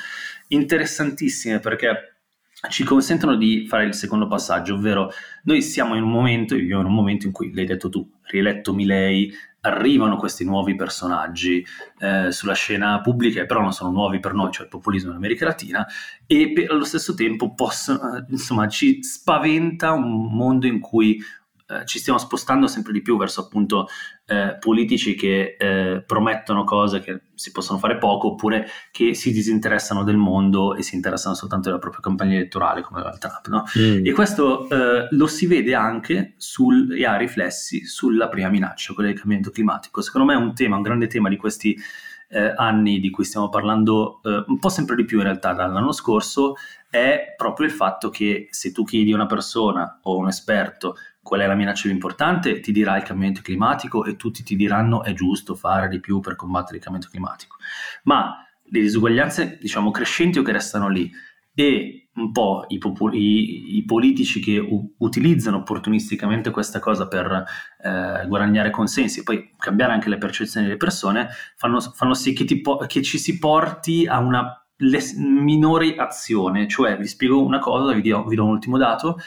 interessantissime 0.48 1.58
perché 1.58 2.19
ci 2.68 2.84
consentono 2.84 3.36
di 3.36 3.66
fare 3.66 3.84
il 3.84 3.94
secondo 3.94 4.26
passaggio, 4.26 4.74
ovvero 4.74 5.10
noi 5.44 5.62
siamo 5.62 5.94
in 5.94 6.02
un 6.02 6.10
momento, 6.10 6.54
viviamo 6.54 6.82
in 6.82 6.88
un 6.88 6.94
momento 6.94 7.26
in 7.26 7.32
cui, 7.32 7.54
l'hai 7.54 7.64
detto 7.64 7.88
tu, 7.88 8.06
rieletto 8.24 8.74
Milei, 8.74 9.32
arrivano 9.62 10.16
questi 10.16 10.44
nuovi 10.44 10.74
personaggi 10.74 11.64
eh, 11.98 12.32
sulla 12.32 12.54
scena 12.54 13.00
pubblica, 13.00 13.44
però 13.44 13.60
non 13.60 13.72
sono 13.72 13.90
nuovi 13.90 14.20
per 14.20 14.34
noi, 14.34 14.50
cioè 14.52 14.64
il 14.64 14.70
populismo 14.70 15.10
in 15.10 15.16
America 15.16 15.44
Latina, 15.44 15.86
e 16.26 16.52
per, 16.52 16.70
allo 16.70 16.84
stesso 16.84 17.14
tempo 17.14 17.54
possono, 17.54 18.24
insomma, 18.28 18.68
ci 18.68 19.02
spaventa 19.02 19.92
un 19.92 20.34
mondo 20.34 20.66
in 20.66 20.80
cui 20.80 21.18
eh, 21.70 21.86
ci 21.86 21.98
stiamo 21.98 22.18
spostando 22.18 22.66
sempre 22.66 22.92
di 22.92 23.00
più 23.00 23.16
verso 23.16 23.42
appunto 23.42 23.88
eh, 24.26 24.56
politici 24.58 25.14
che 25.14 25.56
eh, 25.58 26.02
promettono 26.04 26.64
cose 26.64 27.00
che 27.00 27.20
si 27.34 27.52
possono 27.52 27.78
fare 27.78 27.96
poco 27.96 28.32
oppure 28.32 28.66
che 28.90 29.14
si 29.14 29.32
disinteressano 29.32 30.02
del 30.02 30.16
mondo 30.16 30.74
e 30.74 30.82
si 30.82 30.94
interessano 30.96 31.34
soltanto 31.34 31.68
della 31.68 31.80
propria 31.80 32.02
campagna 32.02 32.34
elettorale 32.34 32.82
come 32.82 33.00
Donald 33.00 33.20
Trump. 33.20 33.46
No? 33.48 33.64
Mm. 33.78 34.06
E 34.06 34.12
questo 34.12 34.68
eh, 34.68 35.08
lo 35.10 35.26
si 35.26 35.46
vede 35.46 35.74
anche 35.74 36.34
sul, 36.36 36.96
e 36.96 37.04
ha 37.06 37.16
riflessi 37.16 37.84
sulla 37.84 38.28
prima 38.28 38.48
minaccia, 38.48 38.92
quella 38.92 39.08
del 39.08 39.18
cambiamento 39.18 39.52
climatico. 39.52 40.00
Secondo 40.00 40.26
me 40.26 40.34
è 40.34 40.42
un 40.42 40.54
tema, 40.54 40.76
un 40.76 40.82
grande 40.82 41.06
tema 41.06 41.28
di 41.28 41.36
questi 41.36 41.76
eh, 42.30 42.52
anni 42.56 43.00
di 43.00 43.10
cui 43.10 43.24
stiamo 43.24 43.48
parlando 43.48 44.20
eh, 44.22 44.44
un 44.46 44.58
po' 44.58 44.68
sempre 44.68 44.94
di 44.94 45.04
più 45.04 45.18
in 45.18 45.24
realtà 45.24 45.52
dall'anno 45.52 45.92
scorso 45.92 46.54
è 46.88 47.34
proprio 47.36 47.66
il 47.66 47.72
fatto 47.72 48.08
che 48.08 48.48
se 48.50 48.72
tu 48.72 48.84
chiedi 48.84 49.12
a 49.12 49.16
una 49.16 49.26
persona 49.26 49.98
o 50.02 50.14
a 50.14 50.18
un 50.18 50.28
esperto 50.28 50.96
qual 51.22 51.40
è 51.40 51.46
la 51.46 51.54
minaccia 51.54 51.82
più 51.82 51.90
importante, 51.90 52.60
ti 52.60 52.72
dirà 52.72 52.96
il 52.96 53.02
cambiamento 53.02 53.42
climatico 53.42 54.04
e 54.04 54.16
tutti 54.16 54.42
ti 54.42 54.56
diranno 54.56 55.04
è 55.04 55.12
giusto 55.12 55.54
fare 55.54 55.88
di 55.88 56.00
più 56.00 56.20
per 56.20 56.34
combattere 56.34 56.76
il 56.76 56.82
cambiamento 56.82 57.12
climatico. 57.12 57.56
Ma 58.04 58.44
le 58.62 58.80
disuguaglianze, 58.80 59.58
diciamo, 59.60 59.90
crescenti 59.90 60.38
o 60.38 60.42
che 60.42 60.52
restano 60.52 60.88
lì 60.88 61.10
e 61.54 62.08
un 62.20 62.32
po' 62.32 62.64
i, 62.68 62.78
popol- 62.78 63.14
i, 63.14 63.76
i 63.78 63.84
politici 63.84 64.40
che 64.40 64.58
u- 64.58 64.94
utilizzano 64.98 65.58
opportunisticamente 65.58 66.50
questa 66.50 66.78
cosa 66.78 67.08
per 67.08 67.44
eh, 67.82 68.26
guadagnare 68.26 68.70
consensi 68.70 69.20
e 69.20 69.22
poi 69.22 69.54
cambiare 69.58 69.92
anche 69.92 70.08
le 70.08 70.18
percezioni 70.18 70.66
delle 70.66 70.78
persone, 70.78 71.28
fanno, 71.56 71.80
fanno 71.80 72.14
sì 72.14 72.32
che, 72.32 72.60
po- 72.60 72.78
che, 72.86 73.02
ci 73.02 73.18
si 73.18 73.38
porti 73.38 74.06
a 74.06 74.18
una 74.18 74.64
les- 74.76 75.14
minore 75.14 75.96
azione. 75.96 76.68
Cioè, 76.68 76.96
vi 76.98 77.06
spiego 77.06 77.42
una 77.42 77.58
cosa, 77.58 77.92
vi, 77.92 78.08
do, 78.08 78.24
vi 78.24 78.36
do 78.36 78.44
un 78.44 78.50
ultimo 78.50 78.76
dato. 78.78 79.18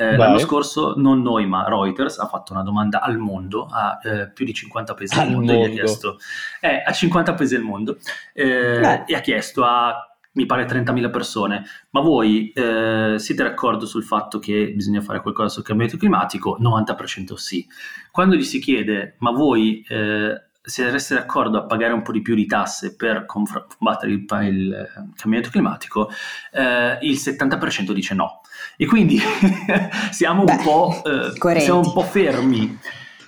Eh, 0.00 0.16
l'anno 0.16 0.38
scorso, 0.38 0.94
non 0.96 1.22
noi, 1.22 1.46
ma 1.46 1.64
Reuters 1.66 2.20
ha 2.20 2.28
fatto 2.28 2.52
una 2.52 2.62
domanda 2.62 3.00
al 3.00 3.18
mondo, 3.18 3.66
a 3.68 3.98
eh, 4.00 4.30
più 4.30 4.44
di 4.44 4.54
50 4.54 4.94
paesi 4.94 5.18
del 5.18 5.30
mondo, 5.32 5.52
mondo. 5.52 5.66
E 5.66 5.70
ha 5.70 5.72
chiesto, 5.72 6.18
eh, 6.60 6.82
a 6.86 6.92
50 6.92 7.34
paesi 7.34 7.54
del 7.56 7.64
mondo, 7.64 7.98
eh, 8.32 9.02
e 9.06 9.14
ha 9.16 9.20
chiesto 9.20 9.64
a 9.64 10.07
mi 10.38 10.46
pare 10.46 10.66
30.000 10.66 11.10
persone, 11.10 11.64
ma 11.90 12.00
voi 12.00 12.52
eh, 12.52 13.16
siete 13.18 13.42
d'accordo 13.42 13.86
sul 13.86 14.04
fatto 14.04 14.38
che 14.38 14.72
bisogna 14.72 15.00
fare 15.00 15.20
qualcosa 15.20 15.48
sul 15.48 15.64
cambiamento 15.64 15.98
climatico? 15.98 16.56
90% 16.60 17.34
sì. 17.34 17.66
Quando 18.12 18.36
gli 18.36 18.44
si 18.44 18.60
chiede, 18.60 19.16
ma 19.18 19.32
voi 19.32 19.84
eh, 19.88 20.40
sareste 20.62 21.16
d'accordo 21.16 21.58
a 21.58 21.66
pagare 21.66 21.92
un 21.92 22.02
po' 22.02 22.12
di 22.12 22.22
più 22.22 22.36
di 22.36 22.46
tasse 22.46 22.94
per 22.94 23.26
combattere 23.26 24.12
il, 24.12 24.20
il 24.20 24.86
cambiamento 25.16 25.50
climatico, 25.50 26.08
eh, 26.52 26.98
il 27.00 27.16
70% 27.16 27.90
dice 27.90 28.14
no. 28.14 28.42
E 28.76 28.86
quindi 28.86 29.18
siamo, 30.12 30.44
Beh, 30.44 30.52
un 30.52 31.50
eh, 31.50 31.60
siamo 31.60 31.80
un 31.80 31.92
po' 31.92 32.02
fermi 32.02 32.78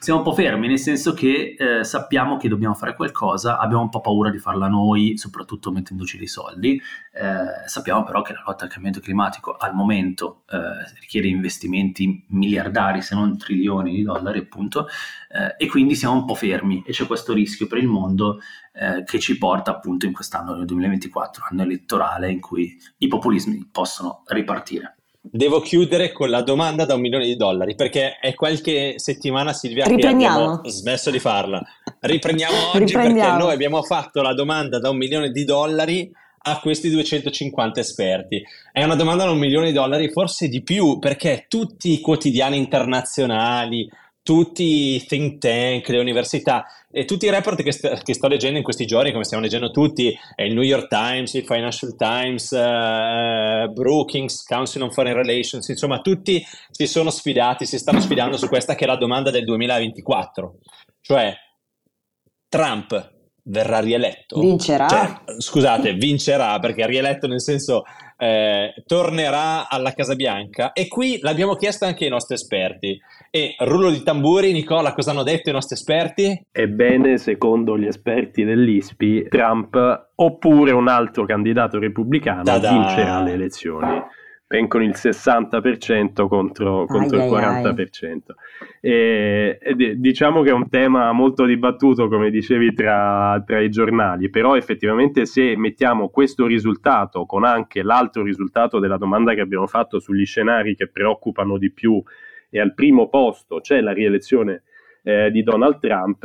siamo 0.01 0.21
un 0.21 0.25
po' 0.25 0.33
fermi, 0.33 0.67
nel 0.67 0.79
senso 0.79 1.13
che 1.13 1.57
eh, 1.59 1.85
sappiamo 1.85 2.39
che 2.39 2.49
dobbiamo 2.49 2.73
fare 2.73 2.95
qualcosa, 2.95 3.59
abbiamo 3.59 3.83
un 3.83 3.91
po' 3.91 4.01
paura 4.01 4.31
di 4.31 4.39
farla 4.39 4.67
noi, 4.67 5.19
soprattutto 5.19 5.71
mettendoci 5.71 6.17
dei 6.17 6.27
soldi, 6.27 6.81
eh, 7.13 7.69
sappiamo 7.69 8.03
però 8.03 8.23
che 8.23 8.33
la 8.33 8.43
lotta 8.47 8.65
al 8.65 8.71
cambiamento 8.71 9.01
climatico 9.01 9.57
al 9.57 9.75
momento 9.75 10.45
eh, 10.49 10.59
richiede 11.01 11.29
investimenti 11.29 12.25
miliardari, 12.29 13.03
se 13.03 13.15
non 13.15 13.37
trilioni 13.37 13.97
di 13.97 14.03
dollari 14.03 14.39
appunto, 14.39 14.89
eh, 15.29 15.55
e 15.59 15.69
quindi 15.69 15.95
siamo 15.95 16.15
un 16.15 16.25
po' 16.25 16.35
fermi 16.35 16.83
e 16.87 16.93
c'è 16.93 17.07
questo 17.07 17.35
rischio 17.35 17.67
per 17.67 17.77
il 17.77 17.87
mondo 17.87 18.41
eh, 18.73 19.05
che 19.05 19.19
ci 19.19 19.37
porta 19.37 19.73
appunto 19.73 20.07
in 20.07 20.13
quest'anno, 20.13 20.55
nel 20.55 20.65
2024, 20.65 21.45
anno 21.51 21.61
elettorale 21.61 22.31
in 22.31 22.41
cui 22.41 22.75
i 22.97 23.07
populismi 23.07 23.69
possono 23.71 24.23
ripartire. 24.29 24.95
Devo 25.23 25.61
chiudere 25.61 26.13
con 26.13 26.31
la 26.31 26.41
domanda 26.41 26.87
da 26.87 26.95
un 26.95 27.03
milione 27.03 27.27
di 27.27 27.37
dollari 27.37 27.75
perché 27.75 28.19
è 28.19 28.35
qualche 28.35 28.95
settimana 28.97 29.53
Silvia 29.53 29.85
che 29.85 30.07
abbiamo 30.07 30.63
smesso 30.65 31.11
di 31.11 31.19
farla. 31.19 31.63
Riprendiamo 32.01 32.57
oggi 32.73 32.85
Riprendiamo. 32.87 33.31
perché 33.31 33.45
noi 33.45 33.53
abbiamo 33.53 33.83
fatto 33.83 34.23
la 34.23 34.33
domanda 34.33 34.79
da 34.79 34.89
un 34.89 34.97
milione 34.97 35.31
di 35.31 35.45
dollari 35.45 36.11
a 36.43 36.59
questi 36.61 36.89
250 36.89 37.81
esperti. 37.81 38.43
È 38.73 38.83
una 38.83 38.95
domanda 38.95 39.25
da 39.25 39.31
un 39.31 39.39
milione 39.39 39.67
di 39.67 39.73
dollari, 39.73 40.11
forse 40.11 40.49
di 40.49 40.63
più, 40.63 40.99
perché 40.99 41.45
tutti 41.49 41.93
i 41.93 42.01
quotidiani 42.01 42.57
internazionali, 42.57 43.91
tutti 44.31 44.95
i 44.95 45.05
think 45.07 45.39
tank, 45.39 45.89
le 45.89 45.99
università 45.99 46.65
e 46.89 47.05
tutti 47.05 47.27
i 47.27 47.31
report 47.31 47.61
che, 47.65 47.73
st- 47.73 48.01
che, 48.05 48.15
sto 48.15 48.29
leggendo 48.29 48.59
in 48.59 48.63
questi 48.63 48.87
giorni, 48.87 49.11
come 49.11 49.25
stiamo 49.25 49.43
leggendo 49.43 49.73
tutti, 49.73 50.17
il 50.37 50.55
New 50.55 50.63
York 50.63 50.87
Times, 50.87 51.35
il 51.35 51.45
Financial 51.45 51.97
Times, 51.97 52.53
uh, 52.53 53.73
Brookings, 53.73 54.45
Council 54.45 54.83
on 54.83 54.93
Foreign 54.93 55.17
Relations, 55.17 55.67
insomma 55.67 55.99
tutti 55.99 56.41
si 56.71 56.87
sono 56.87 57.11
sfidati, 57.11 57.67
si 57.67 57.77
stanno 57.77 57.99
sfidando 57.99 58.37
su 58.37 58.47
questa 58.47 58.77
che 58.77 58.85
è 58.85 58.87
la 58.87 58.95
domanda 58.95 59.33
del 59.33 59.43
2024, 59.43 60.59
cioè 61.01 61.35
Trump 62.49 63.19
verrà 63.51 63.81
rieletto. 63.81 64.41
Vincerà. 64.41 64.89
Cioè, 64.89 65.21
scusate, 65.39 65.93
vincerà 65.95 66.59
perché 66.59 66.87
rieletto 66.87 67.27
nel 67.27 67.43
senso 67.43 67.85
eh, 68.17 68.75
tornerà 68.87 69.69
alla 69.69 69.93
Casa 69.93 70.15
Bianca 70.15 70.73
e 70.73 70.89
qui 70.89 71.19
l'abbiamo 71.21 71.55
chiesto 71.57 71.85
anche 71.85 72.05
ai 72.05 72.11
nostri 72.11 72.35
esperti. 72.35 72.99
E 73.31 73.55
rullo 73.61 73.91
di 73.91 74.03
tamburi, 74.03 74.53
Nicola, 74.53 74.93
cosa 74.93 75.11
hanno 75.11 75.23
detto 75.23 75.51
i 75.51 75.53
nostri 75.53 75.77
esperti? 75.77 76.47
Ebbene, 76.51 77.17
secondo 77.17 77.79
gli 77.79 77.87
esperti 77.87 78.45
dell'ISPI, 78.45 79.29
Trump 79.29 80.09
oppure 80.15 80.73
un 80.73 80.89
altro 80.89 81.25
candidato 81.27 81.79
repubblicano 81.79 82.43
Da-da. 82.43 82.73
vincerà 82.73 83.23
le 83.23 83.33
elezioni 83.33 84.03
ben 84.51 84.67
con 84.67 84.83
il 84.83 84.95
60% 84.97 86.27
contro, 86.27 86.85
contro 86.87 87.21
ai 87.21 87.27
il 87.29 87.33
40%. 87.33 88.19
E, 88.81 89.59
e, 89.63 89.97
diciamo 89.97 90.43
che 90.43 90.51
è 90.51 90.53
un 90.53 90.69
tema 90.69 91.13
molto 91.13 91.45
dibattuto, 91.45 92.09
come 92.09 92.31
dicevi, 92.31 92.75
tra, 92.75 93.41
tra, 93.47 93.61
i 93.61 93.71
giornali, 93.71 94.29
però 94.29 94.57
effettivamente 94.57 95.25
se 95.25 95.55
mettiamo 95.57 96.09
questo 96.09 96.47
risultato 96.47 97.27
con 97.27 97.45
anche 97.45 97.85
l'altro 97.85 98.25
risultato 98.25 98.81
della 98.81 98.97
domanda 98.97 99.35
che 99.35 99.41
abbiamo 99.41 99.69
fatto 99.69 100.01
sugli 100.01 100.27
scenari 100.27 100.75
che 100.75 100.89
preoccupano 100.89 101.57
di 101.57 101.71
più 101.71 102.03
e 102.49 102.59
al 102.59 102.75
primo 102.75 103.09
posto 103.09 103.61
c'è 103.61 103.81
la 103.81 103.93
rielezione 103.93 104.65
eh, 105.05 105.31
di 105.31 105.45
Donald 105.45 105.79
Trump, 105.79 106.25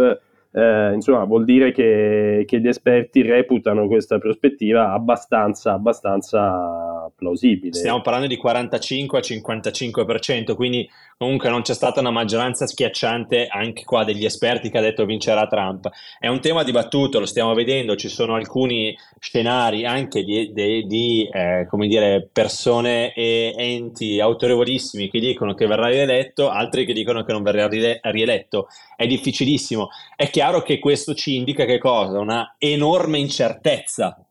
eh, 0.51 0.93
insomma, 0.93 1.25
vuol 1.25 1.43
dire 1.43 1.71
che, 1.71 2.43
che, 2.47 2.59
gli 2.59 2.67
esperti 2.67 3.21
reputano 3.21 3.85
questa 3.85 4.17
prospettiva 4.17 4.93
abbastanza, 4.93 5.73
abbastanza 5.73 6.94
plausibile. 7.13 7.73
Stiamo 7.73 8.01
parlando 8.01 8.27
di 8.27 8.37
45 8.37 9.19
a 9.19 9.21
55%, 9.21 10.55
quindi 10.55 10.89
comunque 11.17 11.49
non 11.49 11.61
c'è 11.61 11.73
stata 11.73 11.99
una 11.99 12.11
maggioranza 12.11 12.67
schiacciante 12.67 13.47
anche 13.47 13.83
qua 13.83 14.03
degli 14.03 14.25
esperti 14.25 14.69
che 14.69 14.77
ha 14.77 14.81
detto 14.81 15.05
vincerà 15.05 15.47
Trump. 15.47 15.89
È 16.19 16.27
un 16.27 16.39
tema 16.41 16.63
dibattuto, 16.63 17.19
lo 17.19 17.25
stiamo 17.25 17.53
vedendo, 17.53 17.95
ci 17.95 18.09
sono 18.09 18.35
alcuni 18.35 18.97
scenari 19.19 19.85
anche 19.85 20.23
di, 20.23 20.51
di, 20.51 20.85
di 20.85 21.29
eh, 21.31 21.67
come 21.69 21.87
dire, 21.87 22.27
persone 22.31 23.13
e 23.13 23.53
enti 23.55 24.19
autorevolissimi 24.19 25.09
che 25.09 25.19
dicono 25.19 25.53
che 25.53 25.67
verrà 25.67 25.87
rieletto, 25.87 26.49
altri 26.49 26.85
che 26.85 26.93
dicono 26.93 27.23
che 27.23 27.31
non 27.31 27.43
verrà 27.43 27.67
rieletto. 27.67 28.67
È 28.95 29.05
difficilissimo. 29.07 29.89
È 30.15 30.29
chiaro 30.29 30.61
che 30.61 30.79
questo 30.79 31.13
ci 31.13 31.35
indica 31.35 31.65
che 31.65 31.77
cosa? 31.77 32.19
Una 32.19 32.55
enorme 32.57 33.19
incertezza 33.19 34.24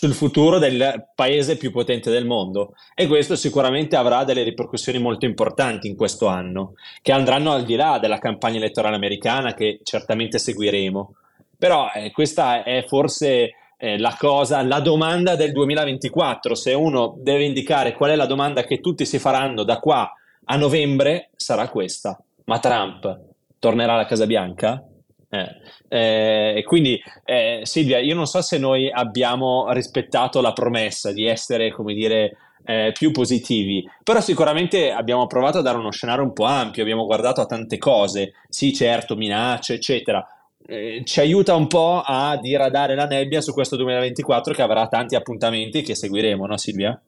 sul 0.00 0.14
futuro 0.14 0.60
del 0.60 1.08
paese 1.12 1.56
più 1.56 1.72
potente 1.72 2.08
del 2.08 2.24
mondo 2.24 2.74
e 2.94 3.08
questo 3.08 3.34
sicuramente 3.34 3.96
avrà 3.96 4.22
delle 4.22 4.44
ripercussioni 4.44 5.00
molto 5.00 5.24
importanti 5.24 5.88
in 5.88 5.96
questo 5.96 6.28
anno, 6.28 6.74
che 7.02 7.10
andranno 7.10 7.50
al 7.50 7.64
di 7.64 7.74
là 7.74 7.98
della 7.98 8.18
campagna 8.18 8.58
elettorale 8.58 8.94
americana 8.94 9.54
che 9.54 9.80
certamente 9.82 10.38
seguiremo. 10.38 11.14
Però 11.58 11.90
eh, 11.92 12.12
questa 12.12 12.62
è 12.62 12.84
forse 12.86 13.54
eh, 13.76 13.98
la 13.98 14.14
cosa, 14.16 14.62
la 14.62 14.78
domanda 14.78 15.34
del 15.34 15.50
2024. 15.50 16.54
Se 16.54 16.74
uno 16.74 17.16
deve 17.18 17.44
indicare 17.44 17.94
qual 17.94 18.10
è 18.10 18.14
la 18.14 18.26
domanda 18.26 18.62
che 18.62 18.78
tutti 18.78 19.04
si 19.04 19.18
faranno 19.18 19.64
da 19.64 19.80
qua 19.80 20.08
a 20.44 20.56
novembre, 20.56 21.30
sarà 21.34 21.68
questa. 21.68 22.16
Ma 22.44 22.60
Trump 22.60 23.18
tornerà 23.58 23.94
alla 23.94 24.06
Casa 24.06 24.26
Bianca? 24.26 24.80
Eh, 25.30 25.56
eh, 25.88 26.62
quindi 26.64 27.00
eh, 27.24 27.60
Silvia, 27.64 27.98
io 27.98 28.14
non 28.14 28.26
so 28.26 28.40
se 28.40 28.58
noi 28.58 28.90
abbiamo 28.90 29.70
rispettato 29.72 30.40
la 30.40 30.52
promessa 30.52 31.12
di 31.12 31.26
essere, 31.26 31.70
come 31.70 31.94
dire, 31.94 32.36
eh, 32.64 32.92
più 32.92 33.12
positivi, 33.12 33.88
però 34.02 34.20
sicuramente 34.20 34.90
abbiamo 34.90 35.26
provato 35.26 35.58
a 35.58 35.62
dare 35.62 35.78
uno 35.78 35.90
scenario 35.90 36.24
un 36.24 36.32
po' 36.32 36.44
ampio, 36.44 36.82
abbiamo 36.82 37.04
guardato 37.04 37.40
a 37.40 37.46
tante 37.46 37.78
cose, 37.78 38.32
sì 38.48 38.74
certo, 38.74 39.16
minacce, 39.16 39.74
eccetera. 39.74 40.26
Eh, 40.66 41.02
ci 41.04 41.20
aiuta 41.20 41.54
un 41.54 41.66
po' 41.66 42.02
a 42.04 42.36
diradare 42.36 42.94
la 42.94 43.06
nebbia 43.06 43.40
su 43.40 43.54
questo 43.54 43.76
2024 43.76 44.52
che 44.52 44.62
avrà 44.62 44.86
tanti 44.88 45.14
appuntamenti 45.14 45.82
che 45.82 45.94
seguiremo, 45.94 46.44
no 46.46 46.56
Silvia? 46.58 47.00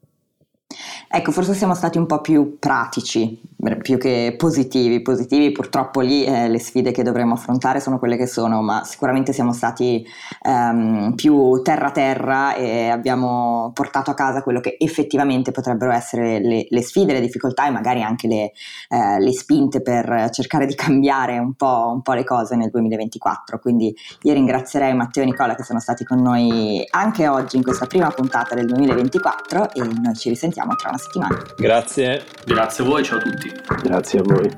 Ecco, 1.13 1.33
forse 1.33 1.55
siamo 1.55 1.75
stati 1.75 1.99
un 1.99 2.07
po' 2.07 2.21
più 2.21 2.59
pratici, 2.61 3.37
più 3.83 3.99
che 3.99 4.37
positivi. 4.39 5.03
Positivi 5.03 5.51
purtroppo 5.51 6.01
lì 6.01 6.25
eh, 6.25 6.49
le 6.49 6.61
sfide 6.61 6.93
che 6.93 7.03
dovremo 7.03 7.35
affrontare 7.35 7.81
sono 7.81 7.99
quelle 7.99 8.17
che 8.17 8.29
sono, 8.29 8.63
ma 8.63 8.85
sicuramente 8.85 9.33
siamo 9.33 9.53
stati 9.53 10.07
ehm, 10.43 11.15
più 11.17 11.63
terra-terra 11.63 12.55
e 12.55 12.91
abbiamo 12.91 13.73
portato 13.75 14.13
a 14.13 14.15
casa 14.15 14.45
quello 14.45 14.61
che 14.61 14.77
effettivamente 14.79 15.51
potrebbero 15.51 15.91
essere 15.91 16.39
le, 16.39 16.67
le 16.71 16.83
sfide, 16.83 17.13
le 17.13 17.21
difficoltà 17.21 17.67
e 17.67 17.71
magari 17.71 18.03
anche 18.03 18.29
le, 18.29 18.53
eh, 18.89 19.19
le, 19.19 19.33
spinte 19.33 19.83
per 19.83 20.29
cercare 20.31 20.65
di 20.65 20.77
cambiare 20.77 21.39
un 21.39 21.55
po', 21.55 21.91
un 21.93 22.03
po' 22.03 22.13
le 22.13 22.23
cose 22.23 22.55
nel 22.55 22.71
2024. 22.71 23.59
Quindi 23.59 23.93
io 24.23 24.33
ringrazierei 24.33 24.95
Matteo 24.95 25.25
e 25.25 25.27
Nicola 25.27 25.57
che 25.57 25.65
sono 25.65 25.81
stati 25.81 26.05
con 26.05 26.23
noi 26.23 26.87
anche 26.91 27.27
oggi 27.27 27.57
in 27.57 27.65
questa 27.65 27.87
prima 27.87 28.09
puntata 28.11 28.55
del 28.55 28.67
2024 28.67 29.73
e 29.73 29.81
noi 29.81 30.15
ci 30.15 30.29
risentiamo 30.29 30.77
tra 30.77 30.91
una 30.91 30.99
settimana. 31.01 31.43
Grazie. 31.57 32.25
Grazie 32.45 32.85
a 32.85 32.87
voi, 32.87 33.03
ciao 33.03 33.19
a 33.19 33.23
tutti. 33.23 33.53
Grazie 33.83 34.21
a 34.21 34.23
voi. 34.23 34.55